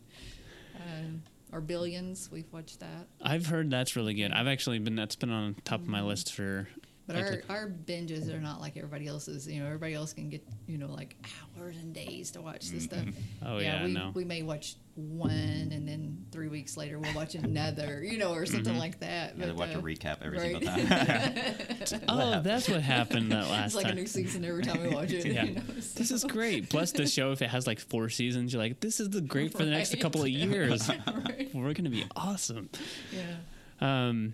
[0.76, 1.24] Um,
[1.54, 3.08] or Billions, we've watched that.
[3.22, 4.34] I've heard that's really good.
[4.34, 6.68] I've actually been that's been on top of my list for.
[7.06, 9.46] But our, our binges are not like everybody else's.
[9.46, 11.18] You know, everybody else can get, you know, like
[11.60, 13.04] hours and days to watch this stuff.
[13.46, 14.12] Oh, yeah, we, no.
[14.14, 18.46] we may watch one and then three weeks later we'll watch another, you know, or
[18.46, 19.38] something like that.
[19.38, 20.64] Yeah, they But, watch a uh, recap every right.
[20.64, 22.04] single time.
[22.08, 23.66] oh, that's what happened that last time.
[23.66, 25.26] it's like a new season every time we watch it.
[25.26, 25.44] Yeah.
[25.44, 26.70] You know, This is great.
[26.70, 29.52] Plus, the show, if it has like four seasons, you're like, this is the great
[29.52, 30.90] for the next couple of years.
[30.90, 31.50] Right.
[31.54, 32.70] We're gonna be awesome.
[33.12, 34.06] Yeah.
[34.08, 34.34] Um,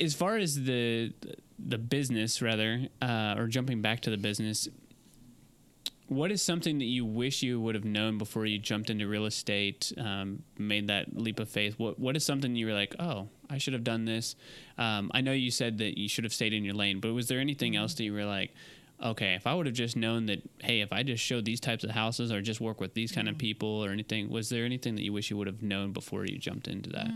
[0.00, 1.12] as far as the
[1.66, 4.68] the business, rather, uh, or jumping back to the business,
[6.08, 9.24] what is something that you wish you would have known before you jumped into real
[9.24, 11.78] estate, um, made that leap of faith?
[11.78, 14.36] What What is something you were like, oh, I should have done this?
[14.78, 17.28] Um, I know you said that you should have stayed in your lane, but was
[17.28, 18.54] there anything else that you were like?
[19.02, 21.82] Okay, if I would have just known that, hey, if I just showed these types
[21.82, 24.94] of houses or just work with these kind of people or anything, was there anything
[24.94, 27.08] that you wish you would have known before you jumped into that?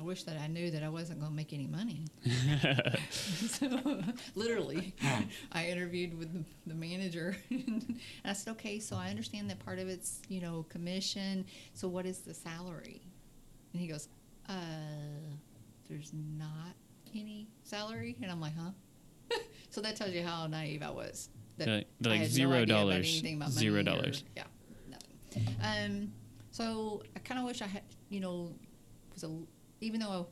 [0.00, 2.06] I wish that I knew that I wasn't going to make any money.
[3.10, 4.02] so,
[4.34, 4.94] literally,
[5.52, 9.78] I interviewed with the, the manager, and I said, "Okay, so I understand that part
[9.78, 11.44] of it's you know commission.
[11.74, 13.02] So what is the salary?"
[13.74, 14.08] And he goes,
[14.48, 14.54] "Uh,
[15.88, 16.74] there's not
[17.14, 19.38] any salary." And I'm like, "Huh?"
[19.70, 21.28] so that tells you how naive I was.
[21.58, 23.06] That like- I like no zero about dollars.
[23.06, 24.24] anything about Zero money or- dollars.
[24.34, 24.44] yeah,
[24.88, 25.48] nothing.
[25.62, 26.12] Um,
[26.52, 28.54] so I kind of wish I had, you know,
[29.12, 29.30] was a
[29.80, 30.28] even though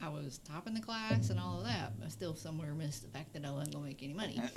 [0.00, 3.08] I was top in the class and all of that, I still somewhere missed the
[3.08, 4.40] fact that I wasn't gonna make any money.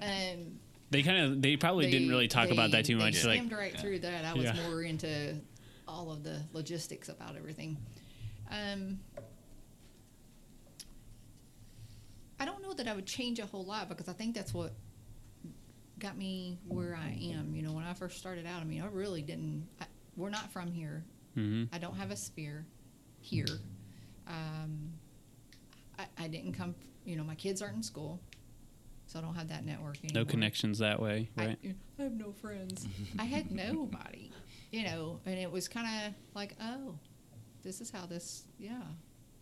[0.00, 0.58] Um,
[0.90, 3.24] They kind of they probably they- didn't really talk about that too they much.
[3.24, 4.24] Like, skimmed right through that.
[4.24, 4.68] I was Yeah.
[4.68, 5.36] more into
[5.86, 7.76] all of the logistics about everything.
[8.50, 9.00] Um,
[12.40, 14.72] I don't know that I would change a whole lot because I think that's what
[15.98, 17.54] got me where I am.
[17.54, 19.66] You know, when I first started out, I mean, I really didn't.
[19.80, 19.86] I,
[20.16, 21.04] we're not from here.
[21.34, 22.64] hmm I don't have a sphere
[23.20, 23.46] here.
[24.26, 24.92] Um,
[25.98, 26.74] I, I didn't come.
[27.04, 28.20] You know, my kids aren't in school,
[29.06, 30.24] so I don't have that network anymore.
[30.24, 31.58] No connections that way, right?
[31.64, 32.86] I, I have no friends.
[33.18, 34.30] I had nobody,
[34.70, 36.94] you know, and it was kind of like, oh,
[37.62, 38.82] this is how this, yeah.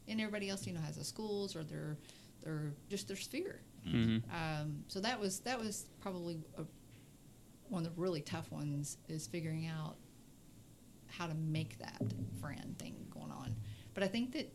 [0.08, 1.96] And everybody else, you know, has a schools or their,
[2.44, 3.60] their just their sphere.
[3.84, 6.62] hmm Um, so that was that was probably a,
[7.68, 9.96] one of the really tough ones is figuring out
[11.08, 12.00] how to make that
[13.96, 14.52] But I think that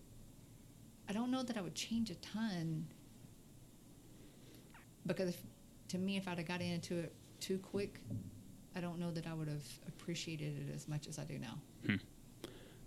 [1.10, 2.86] I don't know that I would change a ton
[5.08, 5.42] because if,
[5.88, 8.00] to me, if I'd have got into it too quick,
[8.76, 11.58] I don't know that I would have appreciated it as much as I do now.
[11.88, 11.96] Hmm.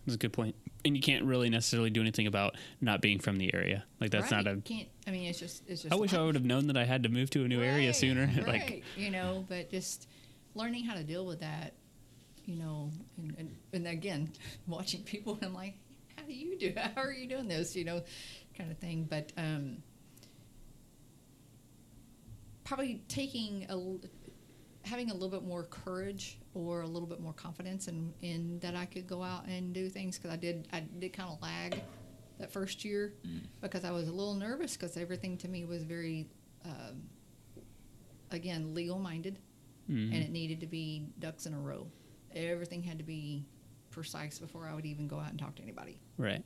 [0.06, 0.54] That's a good point.
[0.84, 3.82] And you can't really necessarily do anything about not being from the area.
[4.00, 4.44] Like that's right?
[4.44, 4.60] not a.
[4.60, 4.86] can't.
[5.08, 5.92] I mean, it's just it's just.
[5.92, 7.88] I wish I would have known that I had to move to a new area
[7.88, 8.26] Right, sooner.
[8.46, 10.06] like, right, you know, but just
[10.54, 11.72] learning how to deal with that,
[12.44, 14.30] you know, and, and, and again,
[14.68, 15.74] watching people and like,
[16.24, 16.72] how do you do?
[16.94, 17.76] How are you doing this?
[17.76, 18.02] You know,
[18.56, 19.06] kind of thing.
[19.08, 19.82] But um,
[22.64, 27.88] probably taking a having a little bit more courage or a little bit more confidence
[27.88, 31.12] in, in that I could go out and do things because I did I did
[31.12, 31.80] kind of lag
[32.38, 33.14] that first year
[33.60, 36.28] because I was a little nervous because everything to me was very
[36.64, 37.02] um,
[38.30, 39.38] again legal minded
[39.90, 40.12] mhm.
[40.12, 41.86] and it needed to be ducks in a row.
[42.34, 43.44] Everything had to be
[43.94, 46.00] precise before I would even go out and talk to anybody.
[46.18, 46.42] right,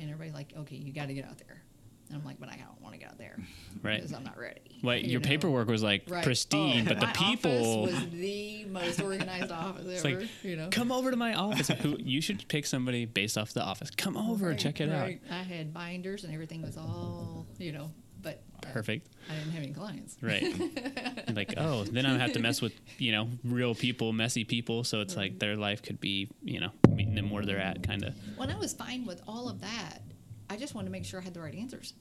[0.00, 1.62] And everybody's like, "Okay, you got to get out there."
[2.08, 3.36] And I'm like, "But I don't want to get out there
[3.82, 3.96] right.
[3.96, 5.28] because I'm not ready." Well, you your know?
[5.28, 6.24] paperwork was like Right.
[6.24, 7.82] pristine, Oh, but the my people.
[7.84, 10.20] was the most organized office It's ever.
[10.20, 11.68] like, you know, Come over to my office.
[11.82, 13.90] Who you should pick somebody based off the office.
[13.90, 15.20] Come over, Right, check it right.
[15.30, 17.90] I had binders and everything was all you know,
[18.22, 18.72] but uh.
[18.72, 19.08] Perfect.
[19.30, 20.16] I didn't have any clients.
[20.20, 20.54] Right.
[21.32, 24.84] Like, oh, then I have to mess with, you know, real people, messy people.
[24.84, 28.04] So it's like their life could be, you know, meeting them where they're at, kind
[28.04, 28.14] of.
[28.36, 30.00] When I was fine with all of that,
[30.50, 31.94] I just wanted to make sure I had the right answers.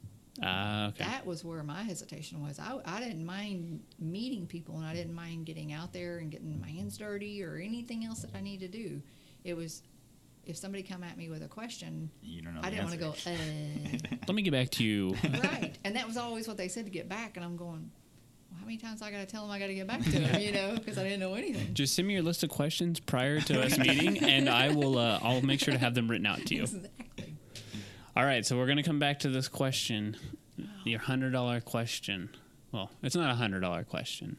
[0.43, 1.03] Ah, okay.
[1.05, 2.59] That was where my hesitation was.
[2.59, 6.59] I, I didn't mind meeting people and I didn't mind getting out there and getting
[6.59, 9.01] my hands dirty or anything else that I need to do.
[9.43, 9.83] It was
[10.45, 12.61] if somebody come at me with a question, You don't know.
[12.63, 13.35] I didn't want to go, uh,
[14.27, 15.15] Let me get back to you.
[15.43, 15.73] right.
[15.83, 17.35] And that was always what they said to get back.
[17.37, 17.91] And I'm going,
[18.49, 20.09] well, how many times I got to tell them I got to get back to
[20.11, 21.73] them, you know, because I didn't know anything.
[21.73, 24.97] Just send me your list of questions prior to us meeting, and I will.
[24.97, 26.63] Uh, I'll make sure to have them written out to you.
[26.63, 27.35] Exactly.
[28.15, 30.17] All right, so we're gonna come back to this question,
[30.83, 32.29] your hundred dollar question.
[32.73, 34.35] Well, it's not a hundred dollar question.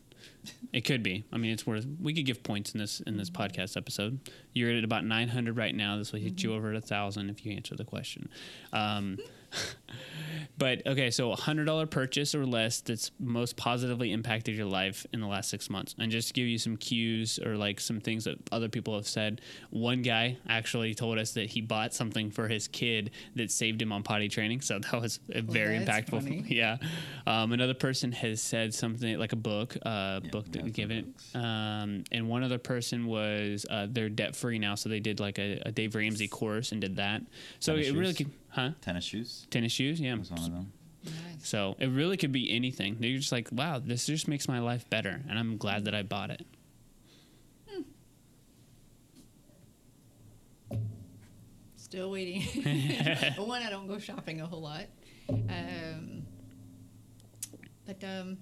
[0.73, 1.25] It could be.
[1.33, 1.87] I mean, it's worth.
[2.01, 4.21] We could give points in this in this podcast episode.
[4.55, 5.97] You're at about nine hundred right now.
[5.99, 8.29] This will hit you over at a thousand if you answer the question.
[8.73, 9.19] Um,
[10.59, 15.07] but okay, so a hundred dollar purchase or less that's most positively impacted your life
[15.13, 18.01] in the last six months, and just to give you some cues or like some
[18.01, 19.41] things that other people have said.
[19.71, 23.93] One guy actually told us that he bought something for his kid that saved him
[23.93, 26.23] on potty training, so that was uh, very that's impactful.
[26.23, 26.45] funny.
[26.53, 26.77] Yeah,
[27.27, 30.73] um, another person has said something like a book, uh, Yeah, book that we some
[30.73, 35.01] give it, um, and one other person was uh, they're debt free now, so they
[35.01, 37.23] did like a, a Dave Ramsey course and did that.
[37.59, 38.15] So it really
[38.53, 38.71] huh?
[38.81, 40.15] Tennis shoes Tennis shoes, yeah.
[40.15, 40.73] was one of them.
[41.05, 41.49] Nice.
[41.49, 42.97] So it really could be anything.
[43.01, 46.03] You're just like, wow, this just makes my life better, and I'm glad that I
[46.03, 46.47] bought it.
[51.93, 52.41] Still waiting.
[53.37, 54.87] One, I don't go shopping a whole lot.
[55.29, 56.23] Um,
[57.85, 58.39] but um,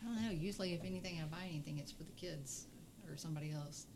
[0.00, 0.30] I don't know.
[0.30, 2.66] Usually, if anything, I buy anything, it's for the kids
[3.10, 3.86] or somebody else.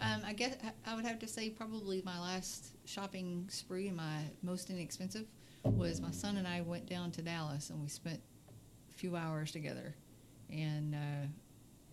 [0.00, 3.96] Um, I guess I- I would have to say probably my last shopping spree and
[3.96, 5.26] my most inexpensive
[5.64, 8.20] was my son and I went down to Dallas and we spent
[8.90, 9.94] a few hours together,
[10.50, 11.26] and uh,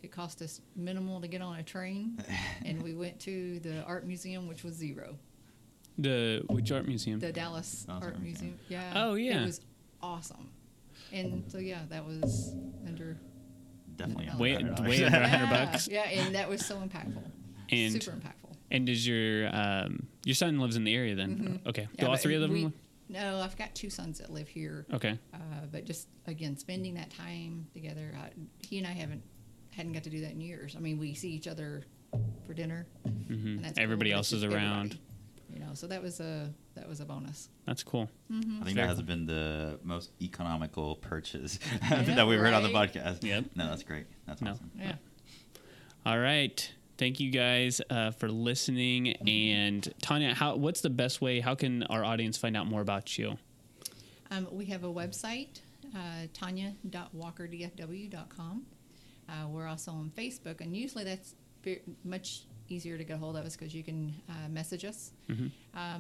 [0.02, 2.18] it cost us minimal to get on a train,
[2.66, 5.18] and we went to the art museum, which was zero.
[5.98, 7.20] The which art museum?
[7.20, 8.58] The Dallas Dallas Art Art Museum.
[8.70, 8.94] Yeah.
[8.96, 9.42] Oh, yeah.
[9.42, 9.62] It was
[10.02, 10.50] awesome.
[11.12, 12.54] And so yeah, that was
[12.86, 13.18] under
[13.98, 14.30] Definitely.
[14.38, 14.90] Way- under 100.
[14.90, 15.88] way under 100 bucks.
[15.88, 17.24] Yeah, and that was so impactful.
[17.70, 18.56] And Super impactful.
[18.72, 21.62] and does your um your son lives in the area then?
[21.66, 21.92] Okay, Mm-hmm.
[21.96, 22.52] Yeah, do all three of them?
[22.54, 22.72] we-
[23.10, 24.86] No, I've got two sons that live here.
[24.94, 25.38] okay, Uh,
[25.72, 28.14] but just again, spending that time together.
[28.18, 28.30] I,
[28.68, 29.24] he and I haven't
[29.72, 30.76] hadn't got to do that in years.
[30.76, 31.84] I mean, we see each other
[32.46, 32.88] for dinner.
[33.06, 34.98] hmm And that's cool, everybody but else is around.
[35.54, 37.50] You know, so that was a that was a bonus.
[37.66, 38.10] That's cool.
[38.30, 41.58] I think Very that has been the most economical purchase
[41.90, 43.24] Yeah, that we've heard on the podcast.
[43.24, 43.46] Yep.
[43.56, 44.08] No, that's great.
[44.26, 44.52] That's No.
[44.52, 44.72] awesome.
[44.78, 44.96] Yeah.
[46.06, 46.70] All right.
[46.98, 49.14] Thank you guys uh, for listening.
[49.28, 51.40] And Tonya, how what's the best way?
[51.40, 53.38] How can our audience find out more about you?
[54.32, 55.62] Um, we have a website,
[55.96, 58.66] uh, tonya.walkerdfw.com.
[59.30, 61.36] Uh, we're also on Facebook, and usually that's
[62.04, 65.52] much easier to get a hold of us because you can uh, message us, um,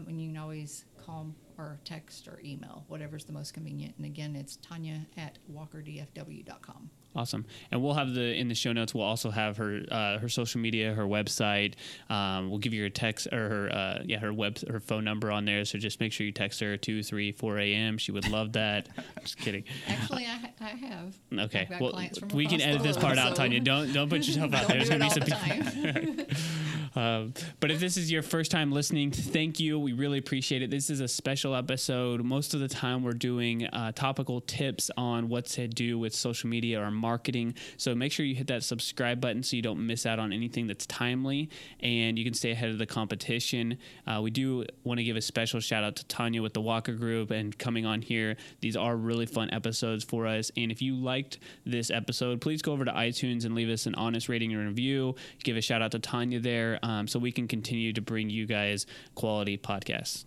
[0.08, 1.28] and you can always call
[1.58, 3.95] or text or email, whatever's the most convenient.
[3.98, 6.89] And again, it's tonya at walkerdfw.com.
[7.16, 8.93] Awesome, and we'll have the in the show notes.
[8.93, 11.74] We'll also have her uh, her social media, her website.
[12.12, 15.32] Um, we'll give you her text or her uh, yeah her web her phone number
[15.32, 15.66] on there.
[15.66, 17.97] So just make sure you text her two three four a.m.
[17.97, 18.89] She would love that.
[19.22, 19.64] just kidding.
[19.88, 21.18] Actually, I, ha- I have.
[21.45, 23.64] Okay, I've got well clients from we can edit this part out, so- Tonya.
[23.64, 24.78] Don't don't put yourself out there.
[24.86, 26.38] Don't There's do gonna it be all some the
[26.98, 29.78] Um, but if this is your first time listening, thank you.
[29.78, 30.72] We really appreciate it.
[30.72, 32.24] This is a special episode.
[32.24, 36.50] Most of the time, we're doing uh, topical tips on what to do with social
[36.50, 37.54] media or marketing.
[37.78, 40.66] So make sure you hit that subscribe button so you don't miss out on anything
[40.66, 43.78] that's timely and you can stay ahead of the competition.
[44.08, 46.93] Uh, we do want to give a special shout out to Tonya with the Walker
[46.93, 48.38] Group and coming on here.
[48.62, 50.52] These are really fun episodes for us.
[50.58, 53.93] And if you liked this episode, please go over to iTunes and leave us an
[53.93, 55.14] honest rating and review.
[55.43, 58.45] Give a shout out to Tonya there um, so we can continue to bring you
[58.45, 60.23] guys quality podcasts.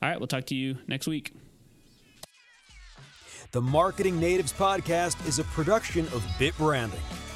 [0.00, 1.32] All right, we'll talk to you next week.
[3.50, 7.33] The Marketing Natives Podcast is a production of BitBranding.